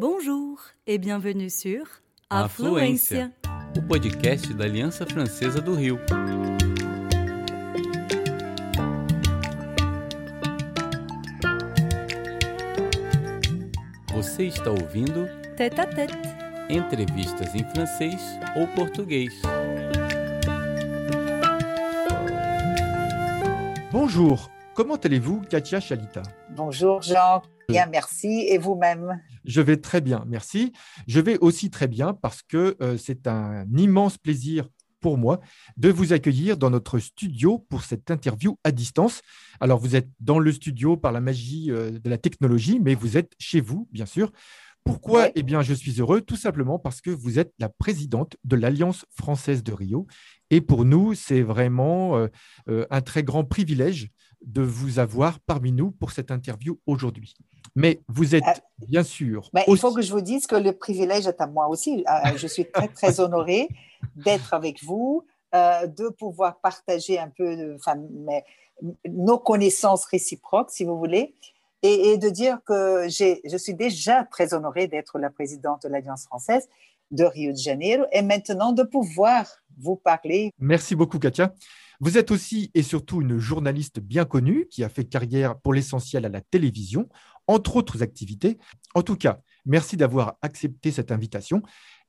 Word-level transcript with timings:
Bonjour 0.00 0.60
et 0.86 0.96
bienvenue 0.96 1.50
sur 1.50 1.84
Afluência, 2.30 3.32
o 3.76 3.82
podcast 3.82 4.54
da 4.54 4.62
Aliança 4.62 5.04
Francesa 5.04 5.60
do 5.60 5.74
Rio. 5.74 5.98
Você 14.12 14.46
está 14.46 14.70
ouvindo 14.70 15.26
Tête 15.56 15.78
à 15.80 15.86
tête. 15.86 16.14
entrevistas 16.70 17.54
em 17.56 17.64
francês 17.64 18.20
ou 18.56 18.66
português. 18.68 19.28
Bonjour, 23.90 24.48
comment 24.74 24.94
allez-vous, 24.96 25.40
Katia 25.50 25.80
Chalita 25.80 26.22
Bonjour 26.50 27.02
Jean, 27.02 27.42
bien 27.68 27.86
merci 27.86 28.46
et 28.48 28.58
vous-même. 28.58 29.20
Je 29.44 29.60
vais 29.60 29.76
très 29.76 30.00
bien, 30.00 30.24
merci. 30.28 30.72
Je 31.06 31.20
vais 31.20 31.38
aussi 31.38 31.70
très 31.70 31.88
bien 31.88 32.14
parce 32.14 32.42
que 32.42 32.76
euh, 32.80 32.96
c'est 32.96 33.26
un 33.26 33.66
immense 33.76 34.18
plaisir 34.18 34.68
pour 35.00 35.18
moi 35.18 35.40
de 35.76 35.90
vous 35.90 36.12
accueillir 36.12 36.56
dans 36.56 36.70
notre 36.70 36.98
studio 36.98 37.58
pour 37.68 37.82
cette 37.82 38.10
interview 38.10 38.58
à 38.64 38.72
distance. 38.72 39.20
Alors, 39.60 39.78
vous 39.78 39.96
êtes 39.96 40.08
dans 40.20 40.38
le 40.38 40.52
studio 40.52 40.96
par 40.96 41.12
la 41.12 41.20
magie 41.20 41.70
euh, 41.70 41.90
de 41.90 42.10
la 42.10 42.18
technologie, 42.18 42.80
mais 42.80 42.94
vous 42.94 43.16
êtes 43.16 43.32
chez 43.38 43.60
vous, 43.60 43.88
bien 43.92 44.06
sûr. 44.06 44.32
Pourquoi 44.84 45.24
Ouais. 45.24 45.32
Eh 45.34 45.42
bien, 45.42 45.60
je 45.60 45.74
suis 45.74 46.00
heureux? 46.00 46.22
Tout 46.22 46.36
simplement 46.36 46.78
parce 46.78 47.00
que 47.00 47.10
vous 47.10 47.38
êtes 47.38 47.52
la 47.58 47.68
présidente 47.68 48.36
de 48.44 48.56
l'Alliance 48.56 49.04
française 49.10 49.62
de 49.62 49.72
Rio. 49.72 50.06
Et 50.50 50.60
pour 50.60 50.84
nous, 50.84 51.14
c'est 51.14 51.42
vraiment 51.42 52.16
euh, 52.16 52.28
euh, 52.70 52.86
un 52.90 53.02
très 53.02 53.22
grand 53.22 53.44
privilège 53.44 54.08
de 54.44 54.62
vous 54.62 54.98
avoir 54.98 55.40
parmi 55.40 55.72
nous 55.72 55.90
pour 55.90 56.10
cette 56.12 56.30
interview 56.30 56.78
aujourd'hui. 56.86 57.34
Mais 57.74 58.00
vous 58.08 58.34
êtes 58.34 58.44
Ah. 58.46 58.54
bien 58.86 59.02
sûr 59.02 59.50
Mais 59.54 59.64
il 59.68 59.76
faut 59.78 59.92
que 59.92 60.02
je 60.02 60.12
vous 60.12 60.20
dise 60.20 60.46
que 60.46 60.56
le 60.56 60.72
privilège 60.72 61.26
est 61.26 61.40
à 61.40 61.46
moi 61.46 61.68
aussi. 61.68 62.04
Euh, 62.08 62.36
Je 62.36 62.46
suis 62.46 62.64
très, 62.70 62.88
très 62.88 63.20
honorée 63.20 63.68
d'être 64.16 64.54
avec 64.54 64.82
vous, 64.82 65.24
euh, 65.54 65.86
de 65.86 66.08
pouvoir 66.08 66.58
partager 66.60 67.18
un 67.18 67.28
peu 67.28 67.56
de, 67.56 67.74
enfin, 67.76 67.96
mes- 67.96 68.44
nos 69.08 69.38
connaissances 69.38 70.04
réciproques, 70.06 70.70
si 70.70 70.84
vous 70.84 70.96
voulez, 70.98 71.34
et, 71.82 72.10
et 72.10 72.18
de 72.18 72.28
dire 72.28 72.58
que 72.64 73.06
je 73.08 73.56
suis 73.56 73.74
déjà 73.74 74.24
très 74.24 74.54
honorée 74.54 74.86
d'être 74.88 75.18
la 75.18 75.30
présidente 75.30 75.82
de 75.82 75.88
l'Alliance 75.88 76.24
française 76.26 76.68
de 77.10 77.24
Rio 77.24 77.52
de 77.52 77.56
Janeiro 77.56 78.04
et 78.12 78.22
maintenant 78.22 78.72
de 78.72 78.82
pouvoir 78.82 79.46
vous 79.78 79.96
parler. 79.96 80.52
Merci 80.58 80.94
beaucoup, 80.94 81.18
Katia. 81.18 81.54
Vous 82.00 82.16
êtes 82.16 82.30
aussi 82.30 82.70
et 82.74 82.84
surtout 82.84 83.22
une 83.22 83.38
journaliste 83.38 83.98
bien 83.98 84.24
connue 84.24 84.68
qui 84.70 84.84
a 84.84 84.88
fait 84.88 85.04
carrière 85.04 85.58
pour 85.58 85.74
l'essentiel 85.74 86.24
à 86.24 86.28
la 86.28 86.40
télévision, 86.40 87.08
entre 87.48 87.74
autres 87.74 88.04
activités. 88.04 88.56
En 88.94 89.02
tout 89.02 89.16
cas, 89.16 89.40
merci 89.66 89.96
d'avoir 89.96 90.36
accepté 90.40 90.92
cette 90.92 91.10
invitation. 91.10 91.60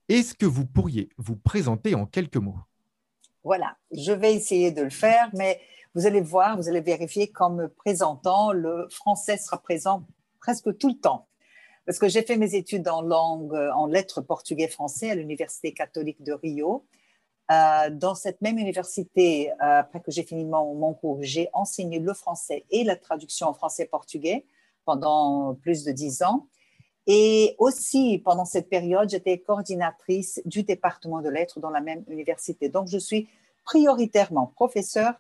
Est-ce 0.07 0.35
que 0.35 0.45
vous 0.45 0.67
pourriez 0.67 1.09
vous 1.17 1.35
présenter 1.35 1.95
en 1.95 2.05
quelques 2.05 2.37
mots? 2.37 2.59
Voilà, 3.43 3.77
je 3.91 4.11
vais 4.11 4.35
essayer 4.35 4.71
de 4.71 4.83
le 4.83 4.91
faire, 4.91 5.31
mais 5.33 5.59
vous 5.95 6.05
allez 6.05 6.21
voir, 6.21 6.55
vous 6.55 6.69
allez 6.69 6.81
vérifier 6.81 7.31
qu'en 7.31 7.49
me 7.49 7.67
présentant, 7.67 8.51
le 8.51 8.87
français 8.91 9.37
sera 9.37 9.59
présent 9.59 10.05
presque 10.39 10.77
tout 10.77 10.89
le 10.89 10.99
temps. 10.99 11.27
Parce 11.87 11.97
que 11.97 12.07
j'ai 12.07 12.21
fait 12.21 12.37
mes 12.37 12.53
études 12.53 12.87
en 12.87 13.01
langue, 13.01 13.55
en 13.73 13.87
lettres 13.87 14.21
portugais-français 14.21 15.09
à 15.09 15.15
l'Université 15.15 15.73
catholique 15.73 16.21
de 16.21 16.33
Rio. 16.33 16.85
Euh, 17.52 17.89
dans 17.89 18.14
cette 18.14 18.42
même 18.42 18.59
université, 18.59 19.52
euh, 19.52 19.80
après 19.80 20.02
que 20.02 20.11
j'ai 20.11 20.23
fini 20.23 20.45
mon, 20.45 20.94
cours, 20.94 21.17
j'ai 21.22 21.50
enseigné 21.53 22.00
le 22.00 22.14
français 22.14 22.66
et 22.69 22.83
la 22.83 22.95
traduction 22.95 23.47
en 23.47 23.53
français-portugais 23.53 24.45
pendant 24.86 25.56
plus 25.56 25.83
de 25.83 25.91
dix 25.91 26.22
ans. 26.22 26.47
Et 27.08 27.56
aussi, 27.58 28.22
pendant 28.23 28.45
cette 28.45 28.69
période, 28.69 29.09
j'étais 29.09 29.39
coordinatrice 29.39 30.41
du 30.45 30.61
département 30.61 31.22
de 31.22 31.30
lettres 31.30 31.59
dans 31.59 31.72
la 31.72 31.81
même 31.81 32.03
université. 32.08 32.69
Donc, 32.69 32.88
je 32.88 33.00
suis 33.00 33.28
prioritairement 33.66 34.53
professeure 34.56 35.16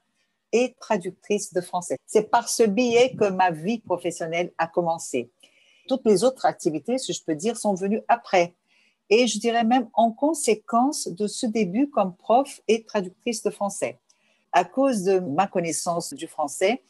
et 0.51 0.75
traductrice 0.79 1.51
de 1.51 1.61
français. 1.61 1.97
C'est 2.05 2.29
par 2.29 2.47
ce 2.47 2.63
biais 2.63 3.15
que 3.15 3.29
ma 3.29 3.49
vie 3.49 3.79
professionnelle 3.79 4.51
a 4.59 4.67
commencé. 4.67 5.31
Toutes 5.87 6.05
les 6.05 6.23
autres 6.23 6.45
activités, 6.45 6.99
si 6.99 7.11
je 7.13 7.23
peux 7.23 7.35
dire, 7.35 7.57
sont 7.57 7.73
venues 7.73 8.01
après. 8.07 8.53
Et 9.09 9.27
je 9.27 9.39
dirais 9.39 9.63
même 9.63 9.89
en 9.93 10.11
conséquence 10.11 11.07
de 11.07 11.27
ce 11.27 11.45
début 11.45 11.89
comme 11.89 12.15
prof 12.15 12.61
et 12.67 12.83
traductrice 12.83 13.43
de 13.43 13.49
français. 13.49 13.99
À 14.51 14.63
cause 14.63 15.03
de 15.03 15.19
ma 15.19 15.47
connaissance 15.47 16.13
du 16.13 16.27
français, 16.27 16.83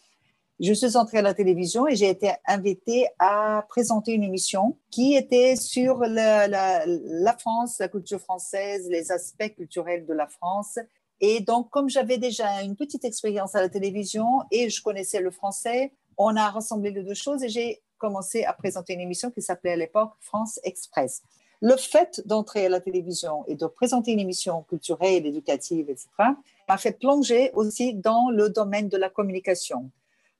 je 0.60 0.74
suis 0.74 0.98
entrée 0.98 1.20
à 1.20 1.22
la 1.22 1.34
télévision 1.34 1.88
et 1.88 1.96
j'ai 1.96 2.10
été 2.10 2.32
invitée 2.46 3.08
à 3.18 3.66
présenter 3.70 4.12
une 4.12 4.24
émission 4.24 4.78
qui 4.92 5.16
était 5.16 5.56
sur 5.56 6.00
la, 6.00 7.38
France, 7.40 7.80
la 7.80 7.88
culture 7.88 8.20
française, 8.20 8.88
les 8.90 9.12
aspects 9.12 9.56
culturels 9.56 10.06
de 10.06 10.14
la 10.14 10.28
France. 10.28 10.78
Et 11.22 11.40
donc, 11.40 11.70
comme 11.70 11.90
j'avais 11.90 12.18
déjà 12.18 12.62
une 12.62 12.76
petite 12.76 13.06
expérience 13.06 13.56
à 13.56 13.62
la 13.62 13.70
télévision 13.70 14.42
et 14.52 14.70
je 14.70 14.82
connaissais 14.82 15.22
le 15.22 15.32
français, 15.32 15.94
on 16.18 16.36
a 16.36 16.50
rassemblé 16.50 16.92
les 16.92 17.04
deux 17.04 17.14
choses 17.14 17.42
et 17.44 17.50
j'ai 17.50 17.82
commencé 17.98 18.44
à 18.44 18.52
présenter 18.52 18.94
une 18.94 19.02
émission 19.02 19.32
qui 19.32 19.42
s'appelait 19.42 19.74
à 19.74 19.78
l'époque 19.78 20.12
France 20.20 20.60
Express. 20.64 21.22
Le 21.62 21.76
fait 21.76 22.22
d'entrer 22.26 22.66
à 22.66 22.70
la 22.70 22.80
télévision 22.80 23.44
et 23.48 23.56
de 23.56 23.66
présenter 23.66 24.12
une 24.12 24.20
émission 24.20 24.64
culturelle, 24.64 25.26
éducative, 25.26 25.90
etc., 25.90 26.08
m'a 26.68 26.78
fait 26.78 26.98
plonger 26.98 27.52
aussi 27.54 27.94
dans 27.94 28.30
le 28.30 28.50
domaine 28.50 28.88
de 28.88 28.98
la 28.98 29.10
communication. 29.10 29.92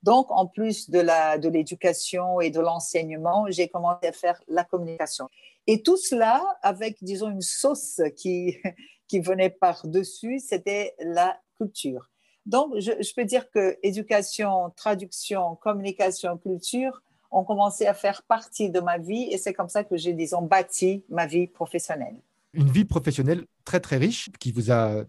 Donc, 0.04 0.28
en 0.30 0.48
plus 0.48 0.90
de 0.90 1.00
la 1.00 1.38
de 1.38 1.50
l'éducation 1.50 2.40
et 2.40 2.52
de 2.52 2.62
l'enseignement, 2.62 3.46
j'ai 3.50 3.68
commencé 3.68 4.08
à 4.08 4.14
faire 4.14 4.42
la 4.48 4.64
communication. 4.64 5.28
Et 5.68 5.84
tout 5.84 5.98
cela 5.98 6.42
avec, 6.62 7.04
disons, 7.04 7.30
une 7.30 7.42
sauce 7.42 8.02
qui 8.16 8.58
qui 9.10 9.20
venait 9.20 9.50
par-dessus, 9.50 10.40
c'était 10.40 10.96
la 11.00 11.38
culture. 11.58 12.10
Donc, 12.46 12.80
je, 12.80 12.92
je, 13.02 13.14
peux 13.14 13.26
dire 13.26 13.50
que 13.50 13.78
éducation, 13.84 14.72
traduction, 14.76 15.56
communication, 15.56 16.38
culture 16.38 17.02
ont 17.32 17.44
commencé 17.44 17.86
à 17.86 17.94
faire 17.94 18.24
partie 18.24 18.70
de 18.70 18.80
ma 18.80 18.98
vie 18.98 19.28
et 19.32 19.38
c'est 19.38 19.54
comme 19.54 19.70
ça 19.70 19.84
que 19.84 19.98
j'ai, 19.98 20.14
disons, 20.14 20.42
bâti 20.42 21.04
ma 21.10 21.28
vie 21.28 21.48
professionnelle. 21.48 22.16
Une 22.54 22.70
vie 22.70 22.86
professionnelle 22.86 23.46
très, 23.64 23.80
très 23.80 23.98
riche 23.98 24.30
qui 24.40 24.52
vous 24.52 24.72
a 24.72 25.04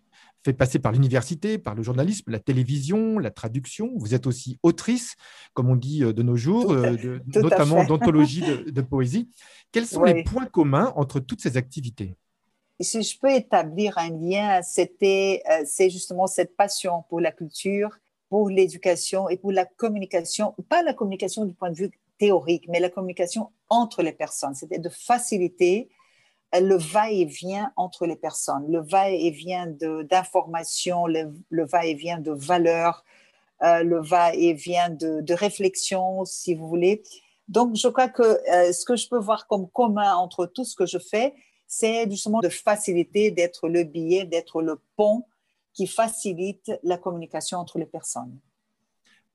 fait 0.45 0.53
passer 0.53 0.79
par 0.79 0.93
l'université, 0.93 1.59
par 1.59 1.75
le 1.75 1.83
journalisme, 1.83 2.31
la 2.31 2.39
télévision, 2.39 3.19
la 3.19 3.31
traduction. 3.31 3.91
Vous 3.97 4.15
êtes 4.15 4.27
aussi 4.27 4.59
autrice, 4.63 5.17
comme 5.55 5.69
on 5.69 5.77
dit 5.77 6.01
de 6.01 6.23
nos 6.23 6.37
jours, 6.37 6.67
tout 6.67 6.75
de, 6.75 7.21
notamment 7.41 7.85
d'anthologie 7.85 8.41
de, 8.41 8.71
de, 8.71 8.81
poésie. 8.81 9.31
Quels 9.73 9.87
sont 9.87 10.03
oui. 10.03 10.15
les 10.15 10.25
points 10.25 10.47
communs 10.47 10.93
entre 10.97 11.21
toutes 11.21 11.41
ces 11.43 11.57
activités? 11.57 12.15
Si 12.81 13.03
je 13.03 13.19
peux 13.19 13.31
établir 13.31 13.99
un 13.99 14.09
lien, 14.09 14.63
c'était, 14.63 15.43
euh, 15.51 15.63
c'est 15.67 15.91
justement 15.91 16.27
cette 16.27 16.57
passion 16.57 17.05
pour 17.11 17.21
la 17.21 17.31
culture, 17.31 17.99
pour 18.31 18.49
l'éducation 18.49 19.29
et 19.29 19.37
pour 19.37 19.53
la 19.53 19.67
communication, 19.67 20.55
pas 20.71 20.83
la 20.83 20.95
communication 20.95 21.45
du 21.45 21.53
point 21.53 21.71
de 21.71 21.77
vue 21.77 21.91
théorique, 22.21 22.67
mais 22.69 22.81
la 22.81 22.91
communication 22.91 23.51
entre 23.71 24.03
les 24.03 24.13
personnes. 24.13 24.55
C'était 24.55 24.79
de 24.79 24.91
faciliter 24.91 25.91
euh, 26.55 26.61
le 26.61 26.77
va-et-vient 26.77 27.73
entre 27.77 28.07
les 28.07 28.17
personnes, 28.17 28.71
le 28.71 28.81
va-et-vient 28.81 29.67
d'informations, 30.13 31.07
le, 31.07 31.65
va-et-vient 31.65 32.19
de 32.19 32.33
valeurs, 32.33 33.05
euh, 33.63 33.83
le 33.83 34.01
va-et-vient 34.01 34.91
de, 34.91 35.23
de, 35.23 35.35
réflexion, 35.35 36.25
si 36.27 36.55
vous 36.55 36.69
voulez. 36.69 37.03
Donc, 37.49 37.75
je 37.75 37.89
crois 37.89 38.09
que 38.09 38.23
euh, 38.23 38.73
ce 38.73 38.85
que 38.85 38.97
je 38.97 39.09
peux 39.09 39.19
voir 39.19 39.47
comme 39.47 39.69
commun 39.71 40.15
entre 40.15 40.47
tout 40.47 40.65
ce 40.65 40.77
que 40.77 40.87
je 40.87 40.99
fais, 40.99 41.35
c'est 41.67 42.11
justement 42.11 42.41
de 42.41 42.49
faciliter, 42.49 43.31
d'être 43.31 43.69
le 43.69 43.85
billet, 43.85 44.25
d'être 44.25 44.61
le 44.61 44.81
pont 44.97 45.25
qui 45.73 45.87
facilite 45.87 46.71
la 46.83 46.99
communication 46.99 47.59
entre 47.59 47.79
les 47.79 47.87
personnes. 47.87 48.39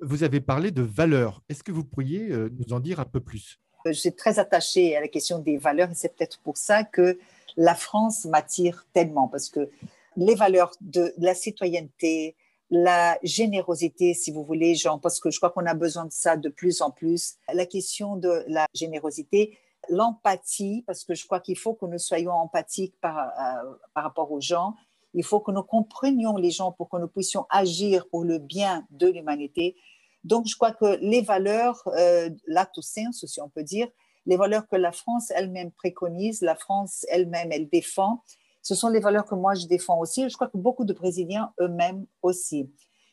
Vous 0.01 0.23
avez 0.23 0.41
parlé 0.41 0.71
de 0.71 0.81
valeurs. 0.81 1.41
Est-ce 1.49 1.63
que 1.63 1.71
vous 1.71 1.83
pourriez 1.83 2.31
euh, 2.31 2.49
nous 2.57 2.73
en 2.73 2.79
dire 2.79 2.99
un 2.99 3.05
peu 3.05 3.19
plus? 3.19 3.59
Je 3.85 3.91
suis 3.91 4.13
très 4.13 4.39
attachée 4.39 4.95
à 4.95 5.01
la 5.01 5.07
question 5.07 5.39
des 5.39 5.57
valeurs 5.57 5.91
et 5.91 5.95
c'est 5.95 6.15
peut-être 6.15 6.39
pour 6.39 6.57
ça 6.57 6.83
que 6.83 7.17
la 7.55 7.75
France 7.75 8.25
m'attire 8.25 8.85
tellement 8.93 9.27
parce 9.27 9.49
que 9.49 9.69
les 10.17 10.35
valeurs 10.35 10.71
de 10.81 11.13
la 11.17 11.35
citoyenneté, 11.35 12.35
la 12.69 13.17
générosité, 13.21 14.13
si 14.13 14.31
vous 14.31 14.43
voulez, 14.43 14.75
Jean, 14.75 14.97
parce 14.97 15.19
que 15.19 15.29
je 15.29 15.37
crois 15.37 15.51
qu'on 15.51 15.65
a 15.65 15.73
besoin 15.73 16.05
de 16.05 16.11
ça 16.11 16.35
de 16.35 16.49
plus 16.49 16.81
en 16.81 16.91
plus. 16.91 17.35
La 17.53 17.65
question 17.65 18.15
de 18.15 18.43
la 18.47 18.65
générosité, 18.73 19.57
l'empathie, 19.89 20.83
parce 20.87 21.03
que 21.03 21.13
je 21.13 21.25
crois 21.25 21.39
qu'il 21.39 21.57
faut 21.57 21.73
que 21.73 21.85
nous 21.85 21.99
soyons 21.99 22.31
empathiques 22.31 22.99
par, 22.99 23.19
euh, 23.19 23.75
par 23.93 24.03
rapport 24.03 24.31
aux 24.31 24.41
gens. 24.41 24.75
Il 25.15 25.23
faut 25.23 25.39
que 25.39 25.51
nous 25.51 25.63
comprenions 25.63 26.37
les 26.37 26.51
gens 26.51 26.71
pour 26.71 26.89
que 26.89 26.97
nous 26.97 27.07
puissions 27.07 27.47
agir 27.49 28.07
pour 28.09 28.23
le 28.23 28.37
bien 28.37 28.85
de 28.91 29.07
l'humanité. 29.07 29.75
Donc, 30.23 30.45
je 30.47 30.55
crois 30.55 30.71
que 30.71 30.97
les 31.01 31.21
valeurs, 31.21 31.81
euh, 31.97 32.29
l'acte 32.45 32.81
sens, 32.81 33.25
si 33.25 33.41
on 33.41 33.49
peut 33.49 33.63
dire, 33.63 33.87
les 34.27 34.37
valeurs 34.37 34.67
que 34.67 34.75
la 34.75 34.91
France 34.91 35.31
elle-même 35.35 35.71
préconise, 35.71 36.41
la 36.41 36.55
France 36.55 37.05
elle-même, 37.09 37.51
elle 37.51 37.69
défend, 37.69 38.21
ce 38.61 38.73
sont 38.73 38.89
les 38.89 38.99
valeurs 38.99 39.25
que 39.25 39.35
moi 39.35 39.53
je 39.53 39.67
défends 39.67 39.99
aussi. 39.99 40.27
Je 40.27 40.33
crois 40.33 40.47
que 40.47 40.57
beaucoup 40.57 40.85
de 40.85 40.93
Brésiliens 40.93 41.53
eux-mêmes 41.61 42.07
aussi. 42.23 42.71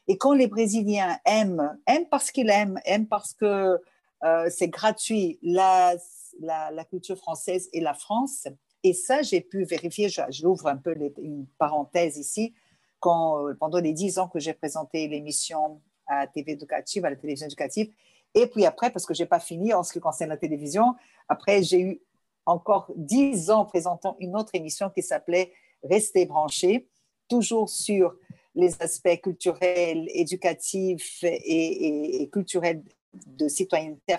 Et 0.08 0.16
quand 0.16 0.32
les 0.32 0.46
Brésiliens 0.46 1.18
aiment, 1.26 1.78
aiment 1.86 2.08
parce 2.08 2.30
qu'ils 2.30 2.48
aiment, 2.48 2.80
aiment 2.86 3.06
parce 3.06 3.34
que 3.34 3.78
euh, 4.24 4.48
c'est 4.50 4.68
gratuit, 4.68 5.38
la, 5.42 5.94
la, 6.40 6.84
culture 6.84 7.18
française 7.18 7.68
et 7.72 7.80
la 7.80 7.92
France. 7.92 8.46
Et 8.84 8.92
ça, 8.94 9.22
j'ai 9.22 9.40
pu 9.40 9.64
vérifier, 9.64 10.08
j'ouvre 10.30 10.66
un 10.66 10.76
peu 10.76 10.94
une 11.18 11.46
parenthèse 11.58 12.16
ici, 12.16 12.52
quand, 13.00 13.46
euh, 13.46 13.54
pendant 13.54 13.78
les 13.78 13.92
dix 13.92 14.18
ans 14.18 14.28
que 14.28 14.38
j'ai 14.38 14.54
présenté 14.54 15.08
l'émission 15.08 15.80
à 16.06 16.26
la 16.26 16.26
télévision 16.26 17.46
éducative, 17.46 17.92
et 18.34 18.46
puis 18.46 18.64
après, 18.64 18.90
parce 18.90 19.06
que 19.06 19.14
je 19.14 19.22
n'ai 19.22 19.28
pas 19.28 19.40
fini 19.40 19.74
en 19.74 19.82
ce 19.82 19.92
qui 19.92 20.00
concerne 20.00 20.30
la 20.30 20.36
télévision, 20.36 20.94
après, 21.28 21.62
j'ai 21.62 21.80
eu 21.80 22.00
encore 22.46 22.90
dix 22.96 23.50
ans 23.50 23.64
présentant 23.64 24.16
une 24.18 24.36
autre 24.36 24.50
émission 24.54 24.90
qui 24.90 25.02
s'appelait 25.02 25.52
Rester 25.84 26.26
branché, 26.26 26.88
toujours 27.28 27.68
sur 27.68 28.14
les 28.54 28.80
aspects 28.80 29.20
culturels, 29.20 30.06
éducatifs 30.14 31.18
et, 31.24 32.28
culturels 32.30 32.82
de 33.12 33.48
citoyenneté, 33.48 34.14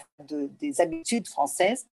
des 0.59 0.81
habitudes 0.81 1.27
françaises. 1.27 1.87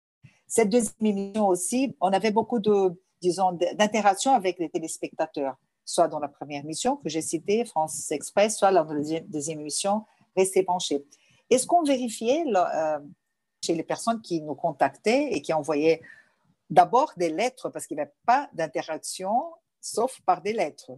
Cette 0.47 0.69
deuxième 0.69 1.05
émission 1.05 1.47
aussi, 1.47 1.95
on 1.99 2.13
avait 2.13 2.31
beaucoup 2.31 2.59
de, 2.59 3.01
disons, 3.21 3.51
d'interactions 3.51 4.33
avec 4.33 4.59
les 4.59 4.69
téléspectateurs, 4.69 5.57
soit 5.83 6.07
dans 6.07 6.19
la 6.19 6.29
première 6.29 6.63
émission 6.63 6.95
que 6.97 7.09
j'ai 7.09 7.21
citée, 7.21 7.65
France 7.65 8.11
Express, 8.11 8.57
soit 8.57 8.71
dans 8.71 8.83
la 8.83 9.21
deuxième, 9.21 9.59
émission, 9.59 10.05
Restez 10.35 10.61
branchés. 10.61 11.03
Et 11.49 11.57
ce 11.57 11.65
qu'on 11.65 11.83
vérifiait 11.83 12.45
euh, 12.45 12.99
chez 13.63 13.73
les 13.73 13.83
personnes 13.83 14.21
qui 14.21 14.41
nous 14.41 14.53
contactaient 14.53 15.29
et 15.31 15.41
qui 15.41 15.51
envoyaient 15.51 16.01
d'abord 16.69 17.11
des 17.17 17.29
lettres, 17.29 17.69
parce 17.69 17.87
qu'il 17.87 17.95
n'y 17.97 18.01
avait 18.01 18.13
pas 18.25 18.49
d'interaction 18.53 19.31
sauf 19.81 20.19
par 20.25 20.41
des 20.41 20.53
lettres 20.53 20.91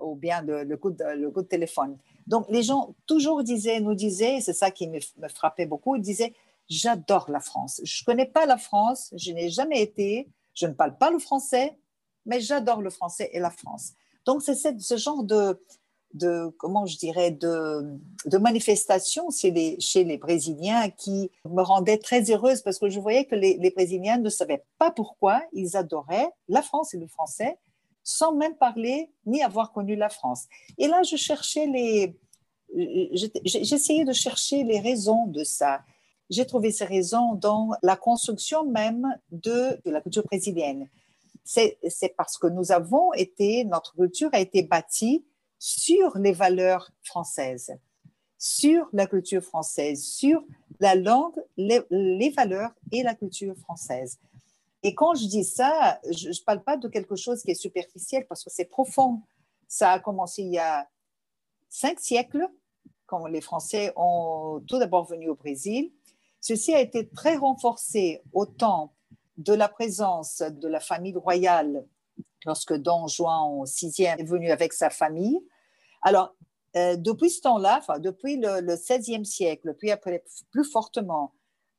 ou 0.00 0.14
bien 0.14 0.40
le, 0.42 0.76
coup 0.76 0.90
de, 0.90 1.04
le 1.04 1.30
coup 1.30 1.42
de 1.42 1.48
téléphone? 1.48 1.98
Donc, 2.26 2.46
les 2.48 2.62
gens 2.62 2.94
toujours 3.06 3.42
disaient, 3.42 3.80
nous 3.80 3.94
disaient, 3.94 4.40
c'est 4.40 4.52
ça 4.52 4.70
qui 4.70 4.88
me, 4.88 5.00
frappait 5.28 5.66
beaucoup, 5.66 5.96
ils 5.96 6.02
disaient, 6.02 6.32
j'adore 6.70 7.30
la 7.30 7.40
France. 7.40 7.80
Je 7.84 8.02
ne 8.02 8.06
connais 8.06 8.26
pas 8.26 8.46
la 8.46 8.56
France, 8.56 9.12
je 9.16 9.32
n'ai 9.32 9.50
jamais 9.50 9.82
été, 9.82 10.30
je 10.54 10.66
ne 10.66 10.72
parle 10.72 10.96
pas 10.96 11.10
le 11.10 11.18
français, 11.18 11.76
mais 12.24 12.40
j'adore 12.40 12.80
le 12.80 12.90
français 12.90 13.28
et 13.32 13.40
la 13.40 13.50
France. 13.50 13.92
Donc, 14.24 14.42
c'est 14.42 14.54
ce 14.54 14.96
genre 14.96 15.24
de, 15.24 15.60
de, 16.14 16.54
comment 16.58 16.86
je 16.86 16.96
dirais, 16.96 17.30
de, 17.30 17.98
de 18.26 18.38
manifestation 18.38 19.30
chez 19.30 19.50
les, 19.50 19.80
chez 19.80 20.04
les 20.04 20.18
Brésiliens 20.18 20.90
qui 20.90 21.30
me 21.44 21.62
rendait 21.62 21.98
très 21.98 22.30
heureuse 22.30 22.62
parce 22.62 22.78
que 22.78 22.88
je 22.88 23.00
voyais 23.00 23.24
que 23.24 23.34
les, 23.34 23.56
les 23.56 23.70
Brésiliens 23.70 24.18
ne 24.18 24.28
savaient 24.28 24.64
pas 24.78 24.90
pourquoi 24.90 25.42
ils 25.52 25.76
adoraient 25.76 26.30
la 26.48 26.62
France 26.62 26.94
et 26.94 26.98
le 26.98 27.08
français 27.08 27.58
sans 28.02 28.34
même 28.34 28.56
parler 28.56 29.10
ni 29.26 29.42
avoir 29.42 29.72
connu 29.72 29.94
la 29.94 30.08
France. 30.08 30.46
Et 30.78 30.88
là, 30.88 31.02
je 31.02 31.16
cherchais 31.16 31.66
les, 31.66 32.18
j'essayais 33.44 34.04
de 34.04 34.12
chercher 34.12 34.64
les 34.64 34.80
raisons 34.80 35.26
de 35.26 35.44
ça. 35.44 35.82
J'ai 36.30 36.46
trouvé 36.46 36.70
ces 36.70 36.84
raisons 36.84 37.34
dans 37.34 37.70
la 37.82 37.96
construction 37.96 38.64
même 38.64 39.06
de, 39.30 39.78
la 39.84 40.00
culture 40.00 40.24
brésilienne. 40.24 40.88
C'est 41.44 42.14
parce 42.16 42.38
que 42.38 42.46
nous 42.46 42.70
avons 42.70 43.12
été, 43.14 43.64
notre 43.64 43.94
culture 43.96 44.30
a 44.32 44.38
été 44.38 44.62
bâtie 44.62 45.24
sur 45.58 46.16
les 46.16 46.32
valeurs 46.32 46.90
françaises, 47.02 47.76
sur 48.38 48.88
la 48.92 49.06
culture 49.06 49.42
française, 49.42 50.04
sur 50.04 50.42
la 50.78 50.94
langue, 50.94 51.34
les 51.56 52.32
valeurs 52.36 52.70
et 52.92 53.02
la 53.02 53.14
culture 53.14 53.56
française. 53.56 54.18
Et 54.82 54.94
quand 54.94 55.14
je 55.14 55.26
dis 55.26 55.44
ça, 55.44 56.00
je 56.10 56.28
ne 56.28 56.44
parle 56.44 56.62
pas 56.62 56.76
de 56.76 56.88
quelque 56.88 57.16
chose 57.16 57.42
qui 57.42 57.50
est 57.50 57.54
superficiel 57.54 58.26
parce 58.26 58.44
que 58.44 58.50
c'est 58.50 58.64
profond. 58.64 59.20
Ça 59.68 59.92
a 59.92 59.98
commencé 59.98 60.42
il 60.42 60.52
y 60.52 60.58
a 60.58 60.88
cinq 61.68 62.00
siècles, 62.00 62.48
quand 63.06 63.26
les 63.26 63.40
Français 63.40 63.92
ont 63.96 64.62
tout 64.68 64.78
d'abord 64.78 65.04
venu 65.04 65.28
au 65.28 65.34
Brésil. 65.34 65.92
Ceci 66.40 66.74
a 66.74 66.80
été 66.80 67.08
très 67.08 67.36
renforcé 67.36 68.22
au 68.32 68.46
temps 68.46 68.94
de 69.36 69.52
la 69.52 69.68
présence 69.68 70.42
de 70.42 70.68
la 70.68 70.80
famille 70.80 71.14
royale 71.14 71.86
lorsque 72.44 72.74
Don 72.74 73.06
Juan 73.06 73.64
VI 73.64 74.04
est 74.04 74.24
venu 74.24 74.50
avec 74.50 74.72
sa 74.72 74.90
famille. 74.90 75.38
Alors, 76.02 76.34
euh, 76.76 76.96
depuis 76.96 77.30
ce 77.30 77.40
temps-là, 77.42 77.78
enfin, 77.78 77.98
depuis 77.98 78.36
le, 78.36 78.60
XVIe 78.76 79.24
siècle, 79.24 79.74
puis 79.78 79.90
après 79.90 80.24
plus 80.50 80.64
fortement 80.64 81.34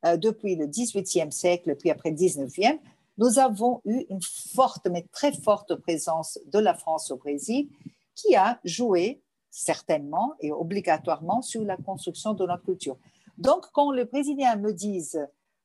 euh, 0.06 0.18
depuis 0.18 0.56
le 0.56 0.68
XVIIIe 0.68 1.32
siècle, 1.32 1.76
puis 1.76 1.90
après 1.90 2.10
le 2.10 2.16
XIXe, 2.16 2.80
nous 3.18 3.40
avons 3.40 3.82
eu 3.86 4.06
une 4.10 4.22
forte, 4.54 4.88
mais 4.88 5.06
très 5.12 5.32
forte 5.32 5.76
présence 5.76 6.40
de 6.48 6.60
la 6.60 6.74
France 6.74 7.12
au 7.12 7.18
Brésil 7.18 7.70
qui 8.16 8.36
a 8.36 8.60
joué 8.64 9.22
certainement 9.50 10.34
et 10.40 10.52
obligatoirement 10.52 11.42
sur 11.42 11.64
la 11.64 11.78
construction 11.78 12.34
de 12.34 12.46
notre 12.46 12.64
culture. 12.64 12.98
Donc, 13.42 13.66
quand 13.74 13.92
les 13.92 14.06
Brésiliens 14.06 14.56
me 14.56 14.72
disent 14.72 15.20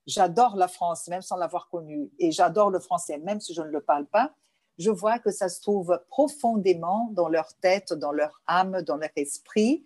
j'adore 0.06 0.56
la 0.56 0.66
France 0.66 1.08
même 1.08 1.20
sans 1.20 1.36
l'avoir 1.36 1.68
connue 1.68 2.10
et 2.18 2.32
j'adore 2.32 2.70
le 2.70 2.80
français 2.80 3.18
même 3.18 3.38
si 3.38 3.52
je 3.52 3.60
ne 3.60 3.68
le 3.68 3.82
parle 3.82 4.06
pas, 4.06 4.32
je 4.78 4.90
vois 4.90 5.18
que 5.18 5.30
ça 5.30 5.50
se 5.50 5.60
trouve 5.60 6.00
profondément 6.08 7.10
dans 7.12 7.28
leur 7.28 7.52
tête, 7.60 7.92
dans 7.92 8.12
leur 8.12 8.40
âme, 8.46 8.80
dans 8.80 8.96
leur 8.96 9.10
esprit, 9.16 9.84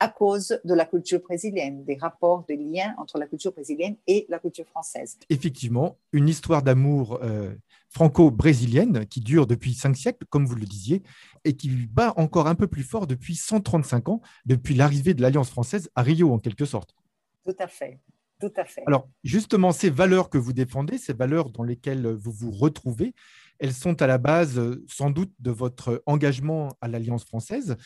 à 0.00 0.08
cause 0.08 0.58
de 0.64 0.72
la 0.72 0.86
culture 0.86 1.20
brésilienne, 1.20 1.84
des 1.84 1.96
rapports, 1.96 2.44
des 2.48 2.56
liens 2.56 2.94
entre 2.96 3.18
la 3.18 3.26
culture 3.26 3.52
brésilienne 3.52 3.96
et 4.06 4.24
la 4.30 4.38
culture 4.38 4.66
française. 4.66 5.18
Effectivement, 5.28 5.98
une 6.12 6.30
histoire 6.30 6.62
d'amour 6.62 7.18
euh, 7.22 7.54
franco-brésilienne 7.90 9.04
qui 9.04 9.20
dure 9.20 9.46
depuis 9.46 9.74
cinq 9.74 9.94
siècles, 9.94 10.24
comme 10.30 10.46
vous 10.46 10.54
le 10.54 10.64
disiez, 10.64 11.02
et 11.44 11.54
qui 11.54 11.68
bat 11.68 12.14
encore 12.16 12.46
un 12.46 12.54
peu 12.54 12.66
plus 12.66 12.82
fort 12.82 13.06
depuis 13.06 13.34
135 13.34 14.08
ans, 14.08 14.22
depuis 14.46 14.74
l'arrivée 14.74 15.12
de 15.12 15.20
l'Alliance 15.20 15.50
française 15.50 15.90
à 15.94 16.00
Rio, 16.00 16.32
en 16.32 16.38
quelque 16.38 16.64
sorte. 16.64 16.94
Tout 17.46 17.56
à 17.58 17.68
fait. 17.68 18.00
Tout 18.38 18.52
à 18.56 18.64
fait. 18.66 18.82
Alors, 18.86 19.08
justement, 19.24 19.72
ces 19.72 19.88
valeurs 19.88 20.28
que 20.28 20.36
vous 20.36 20.52
défendez, 20.52 20.98
ces 20.98 21.14
valeurs 21.14 21.50
dans 21.50 21.62
lesquelles 21.62 22.06
vous 22.06 22.32
vous 22.32 22.50
retrouvez, 22.50 23.14
elles 23.58 23.72
sont 23.72 24.02
à 24.02 24.06
la 24.06 24.18
base 24.18 24.60
sans 24.86 25.10
doute 25.10 25.32
de 25.38 25.50
votre 25.50 26.02
engagement 26.04 26.68
à 26.82 26.88
l'Alliance 26.88 27.24
française. 27.24 27.76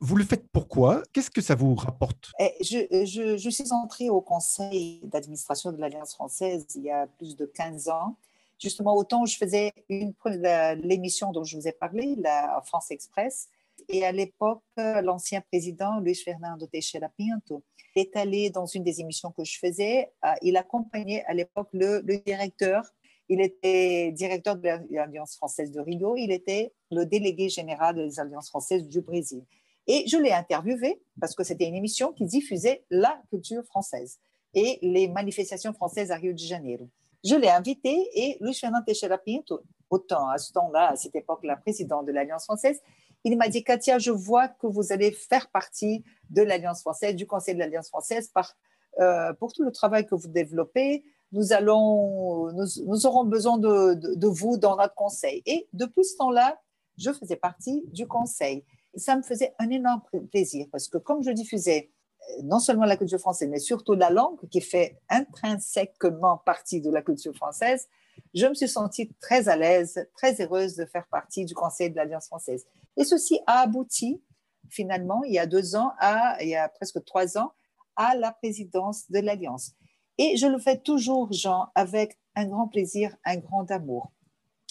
Vous 0.00 0.16
le 0.16 0.24
faites 0.24 0.46
pourquoi? 0.50 1.02
Qu'est-ce 1.12 1.30
que 1.30 1.42
ça 1.42 1.54
vous 1.54 1.74
rapporte? 1.74 2.32
Eh, 2.38 2.52
je, 2.62 3.36
je, 3.36 3.50
suis 3.50 3.72
entrée 3.72 4.08
au 4.08 4.20
conseil 4.20 5.00
d'administration 5.04 5.72
de 5.72 5.78
l'Alliance 5.78 6.14
française 6.14 6.66
il 6.74 6.82
y 6.82 6.90
a 6.90 7.06
plus 7.06 7.36
de 7.36 7.46
15 7.46 7.88
ans. 7.88 8.16
Justement, 8.58 8.94
autant 8.96 9.26
je 9.26 9.36
faisais 9.36 9.72
une, 9.88 10.14
l'émission 10.82 11.32
dont 11.32 11.44
je 11.44 11.56
vous 11.56 11.68
ai 11.68 11.72
parlé, 11.72 12.14
la 12.16 12.62
France 12.64 12.90
Express, 12.90 13.48
et 13.88 14.04
à 14.04 14.12
l'époque, 14.12 14.62
l'ancien 14.76 15.40
président 15.40 16.00
Luis 16.00 16.16
Fernando 16.16 16.66
Teixeira 16.66 17.08
Pinto 17.18 17.62
est 17.94 18.16
allé 18.16 18.50
dans 18.50 18.66
une 18.66 18.84
des 18.84 19.00
émissions 19.00 19.32
que 19.32 19.44
je 19.44 19.58
faisais. 19.58 20.12
Euh, 20.24 20.32
il 20.42 20.56
accompagnait 20.56 21.24
à 21.26 21.34
l'époque 21.34 21.68
le, 21.72 22.02
directeur 22.24 22.82
il 23.28 23.40
était 23.40 24.12
directeur 24.12 24.56
de 24.56 24.68
l'Alliance 24.90 25.36
française 25.36 25.72
de 25.72 25.80
Rio. 25.80 26.16
Il 26.16 26.30
était 26.30 26.72
le 26.90 27.04
délégué 27.04 27.48
général 27.48 27.96
des 27.96 28.20
Alliances 28.20 28.48
françaises 28.48 28.86
du 28.88 29.00
Brésil. 29.00 29.42
Et 29.88 30.06
je 30.06 30.16
l'ai 30.16 30.32
interviewé 30.32 31.00
parce 31.20 31.34
que 31.34 31.44
c'était 31.44 31.66
une 31.66 31.74
émission 31.74 32.12
qui 32.12 32.24
diffusait 32.24 32.84
la 32.90 33.20
culture 33.30 33.64
française 33.64 34.18
et 34.54 34.78
les 34.82 35.08
manifestations 35.08 35.72
françaises 35.72 36.10
à 36.10 36.16
Rio 36.16 36.32
de 36.32 36.38
Janeiro. 36.38 36.88
Je 37.24 37.34
l'ai 37.34 37.48
invité 37.48 38.08
et 38.14 38.36
Luis 38.40 38.54
Fernando 38.54 38.84
Teixeira 38.84 39.18
Pinto, 39.18 39.60
autant 39.90 40.28
à 40.28 40.38
ce 40.38 40.52
temps-là, 40.52 40.90
à 40.90 40.96
cette 40.96 41.14
époque-là, 41.14 41.56
président 41.56 42.02
de 42.02 42.12
l'Alliance 42.12 42.44
française, 42.44 42.80
il 43.26 43.36
m'a 43.36 43.48
dit 43.48 43.62
Katia, 43.62 43.98
je 43.98 44.10
vois 44.10 44.48
que 44.48 44.66
vous 44.66 44.92
allez 44.92 45.12
faire 45.12 45.50
partie 45.50 46.04
de 46.30 46.42
l'Alliance 46.42 46.80
française, 46.80 47.14
du 47.14 47.26
Conseil 47.26 47.54
de 47.54 47.60
l'Alliance 47.60 47.88
française, 47.88 48.30
euh, 49.00 49.32
pour 49.34 49.52
tout 49.52 49.62
le 49.62 49.72
travail 49.72 50.06
que 50.06 50.14
vous 50.14 50.28
développez. 50.28 51.04
Nous, 51.32 51.52
allons, 51.52 52.52
nous, 52.52 53.06
aurons 53.06 53.24
besoin 53.24 53.58
de, 53.58 53.94
de 53.94 54.26
vous 54.28 54.56
dans 54.56 54.76
notre 54.76 54.94
conseil. 54.94 55.42
Et 55.44 55.68
depuis 55.72 56.04
ce 56.04 56.16
temps-là, 56.16 56.58
je 56.96 57.12
faisais 57.12 57.36
partie 57.36 57.84
du 57.88 58.06
conseil 58.06 58.64
ça 58.96 59.16
me 59.16 59.22
faisait 59.22 59.54
un 59.58 59.70
énorme 59.70 60.02
plaisir 60.30 60.66
parce 60.72 60.88
que 60.88 60.98
comme 60.98 61.22
je 61.22 61.30
diffusais 61.30 61.90
euh, 62.30 62.42
non 62.42 62.58
seulement 62.58 62.84
la 62.84 62.96
culture 62.96 63.18
française, 63.18 63.48
mais 63.48 63.58
surtout 63.58 63.94
la 63.94 64.10
langue 64.10 64.38
qui 64.50 64.60
fait 64.60 64.98
intrinsèquement 65.08 66.38
partie 66.38 66.80
de 66.80 66.90
la 66.90 67.02
culture 67.02 67.34
française, 67.34 67.88
je 68.34 68.46
me 68.46 68.54
suis 68.54 68.68
sentie 68.68 69.12
très 69.20 69.48
à 69.48 69.56
l'aise, 69.56 70.08
très 70.14 70.40
heureuse 70.40 70.76
de 70.76 70.86
faire 70.86 71.06
partie 71.08 71.44
du 71.44 71.54
Conseil 71.54 71.90
de 71.90 71.96
l'Alliance 71.96 72.26
française. 72.26 72.64
Et 72.96 73.04
ceci 73.04 73.40
a 73.46 73.60
abouti 73.60 74.22
finalement, 74.70 75.22
il 75.24 75.34
y 75.34 75.38
a 75.38 75.46
deux 75.46 75.76
ans, 75.76 75.92
à, 75.98 76.42
il 76.42 76.48
y 76.48 76.56
a 76.56 76.68
presque 76.68 77.04
trois 77.04 77.38
ans, 77.38 77.52
à 77.96 78.14
la 78.14 78.32
présidence 78.32 79.10
de 79.10 79.18
l'Alliance. 79.20 79.72
Et 80.18 80.36
je 80.36 80.46
le 80.46 80.58
fais 80.58 80.78
toujours, 80.78 81.32
Jean, 81.32 81.68
avec 81.74 82.18
un 82.34 82.46
grand 82.46 82.68
plaisir, 82.68 83.16
un 83.24 83.36
grand 83.36 83.70
amour. 83.70 84.12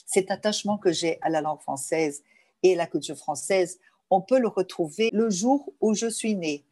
Cet 0.05 0.32
attachement 0.32 0.77
que 0.77 0.91
j'ai 0.91 1.20
à 1.22 1.29
la 1.29 1.41
langue 1.41 1.62
française 1.62 2.24
et 2.63 2.75
la 2.75 2.88
culture 2.88 3.17
française, 3.17 3.79
on 4.10 4.22
peut 4.22 4.39
le 4.39 4.48
retrouver 4.48 5.10
le 5.13 5.29
jour 5.29 5.74
où 5.82 5.94
je 5.94 6.08
suis 6.08 6.36
née. 6.36 6.65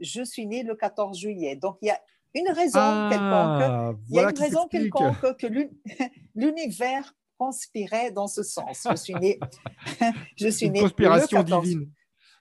Je 0.00 0.22
suis 0.22 0.46
née 0.46 0.62
le 0.62 0.74
14 0.74 1.18
juillet. 1.18 1.56
Donc, 1.56 1.78
il 1.82 1.86
y 1.86 1.90
a 1.90 2.00
une 2.34 2.48
raison 2.48 2.78
ah, 2.80 3.08
quelconque, 3.10 3.98
il 4.08 4.14
y 4.14 4.18
a 4.20 4.30
une 4.30 4.38
raison 4.38 4.68
quelconque 4.68 5.36
que 5.36 5.46
l'univers 6.36 7.14
conspirait 7.40 8.10
dans 8.10 8.26
ce 8.26 8.42
sens. 8.42 8.86
Je 8.90 8.96
suis 8.96 9.14
née, 9.14 9.40
je 10.36 10.48
suis 10.48 10.66
une 10.66 10.78
conspiration 10.78 11.42
divine. 11.42 11.90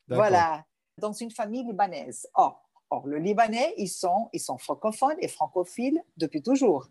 Voilà, 0.10 0.66
dans 0.98 1.14
une 1.14 1.32
famille 1.32 1.64
libanaise. 1.64 2.28
Or, 2.34 2.70
or, 2.90 3.08
le 3.08 3.18
Libanais, 3.18 3.74
ils 3.78 3.88
sont, 3.88 4.28
ils 4.34 4.42
sont 4.42 4.58
francophones 4.58 5.16
et 5.20 5.30
francophiles 5.30 6.04
depuis 6.18 6.42
toujours. 6.42 6.90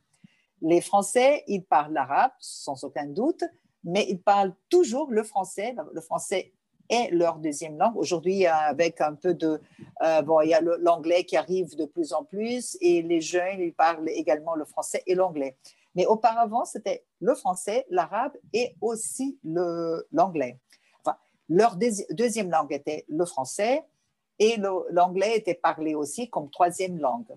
Les 0.62 0.80
Français, 0.80 1.44
ils 1.48 1.62
parlent 1.62 1.92
l'arabe, 1.92 2.30
sans 2.40 2.82
aucun 2.82 3.06
doute, 3.06 3.44
mais 3.84 4.06
ils 4.08 4.22
parlent 4.22 4.54
toujours 4.70 5.10
le 5.10 5.22
français. 5.22 5.76
Le 5.92 6.00
français 6.00 6.54
est 6.88 7.10
leur 7.10 7.38
deuxième 7.38 7.78
langue. 7.78 7.96
Aujourd'hui, 7.96 8.46
avec 8.46 9.00
un 9.00 9.14
peu 9.14 9.34
de... 9.34 9.60
Euh, 10.02 10.22
bon, 10.22 10.40
il 10.40 10.50
y 10.50 10.54
a 10.54 10.60
l'anglais 10.60 11.24
qui 11.24 11.36
arrive 11.36 11.76
de 11.76 11.84
plus 11.84 12.12
en 12.12 12.24
plus 12.24 12.76
et 12.80 13.02
les 13.02 13.20
jeunes, 13.20 13.60
ils 13.60 13.74
parlent 13.74 14.08
également 14.08 14.54
le 14.54 14.64
français 14.64 15.02
et 15.06 15.14
l'anglais. 15.14 15.56
Mais 15.94 16.06
auparavant, 16.06 16.64
c'était 16.64 17.04
le 17.20 17.34
français, 17.34 17.86
l'arabe 17.90 18.32
et 18.52 18.74
aussi 18.80 19.38
l'anglais. 19.42 20.58
Enfin, 21.00 21.16
leur 21.48 21.76
deuxième 21.76 22.50
langue 22.50 22.72
était 22.72 23.04
le 23.08 23.24
français 23.24 23.84
et 24.38 24.56
l'anglais 24.90 25.36
était 25.36 25.54
parlé 25.54 25.94
aussi 25.94 26.30
comme 26.30 26.50
troisième 26.50 26.98
langue. 26.98 27.34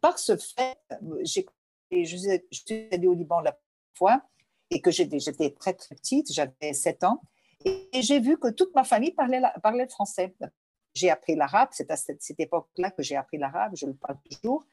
Par 0.00 0.18
ce 0.18 0.36
fait, 0.36 0.78
j'ai 1.22 1.44
je 1.90 2.36
suis 2.50 2.88
allée 2.92 3.06
au 3.06 3.14
Liban 3.14 3.40
la 3.40 3.58
fois 3.94 4.22
et 4.70 4.80
que 4.80 4.90
j'étais 4.90 5.18
très 5.58 5.72
très 5.72 5.94
petite, 5.94 6.32
j'avais 6.32 6.72
7 6.72 7.04
ans, 7.04 7.22
et 7.64 8.02
j'ai 8.02 8.20
vu 8.20 8.38
que 8.38 8.48
toute 8.48 8.74
ma 8.74 8.84
famille 8.84 9.12
parlait, 9.12 9.40
le 9.40 9.88
français. 9.88 10.34
J'ai 10.94 11.10
appris 11.10 11.36
l'arabe, 11.36 11.68
c'est 11.72 11.90
à 11.90 11.96
cette, 11.96 12.22
cette 12.22 12.40
époque-là 12.40 12.90
que 12.90 13.02
j'ai 13.02 13.16
appris 13.16 13.38
l'arabe, 13.38 13.72
je 13.76 13.86
le 13.86 13.94
parle 13.94 14.16
toujours, 14.30 14.64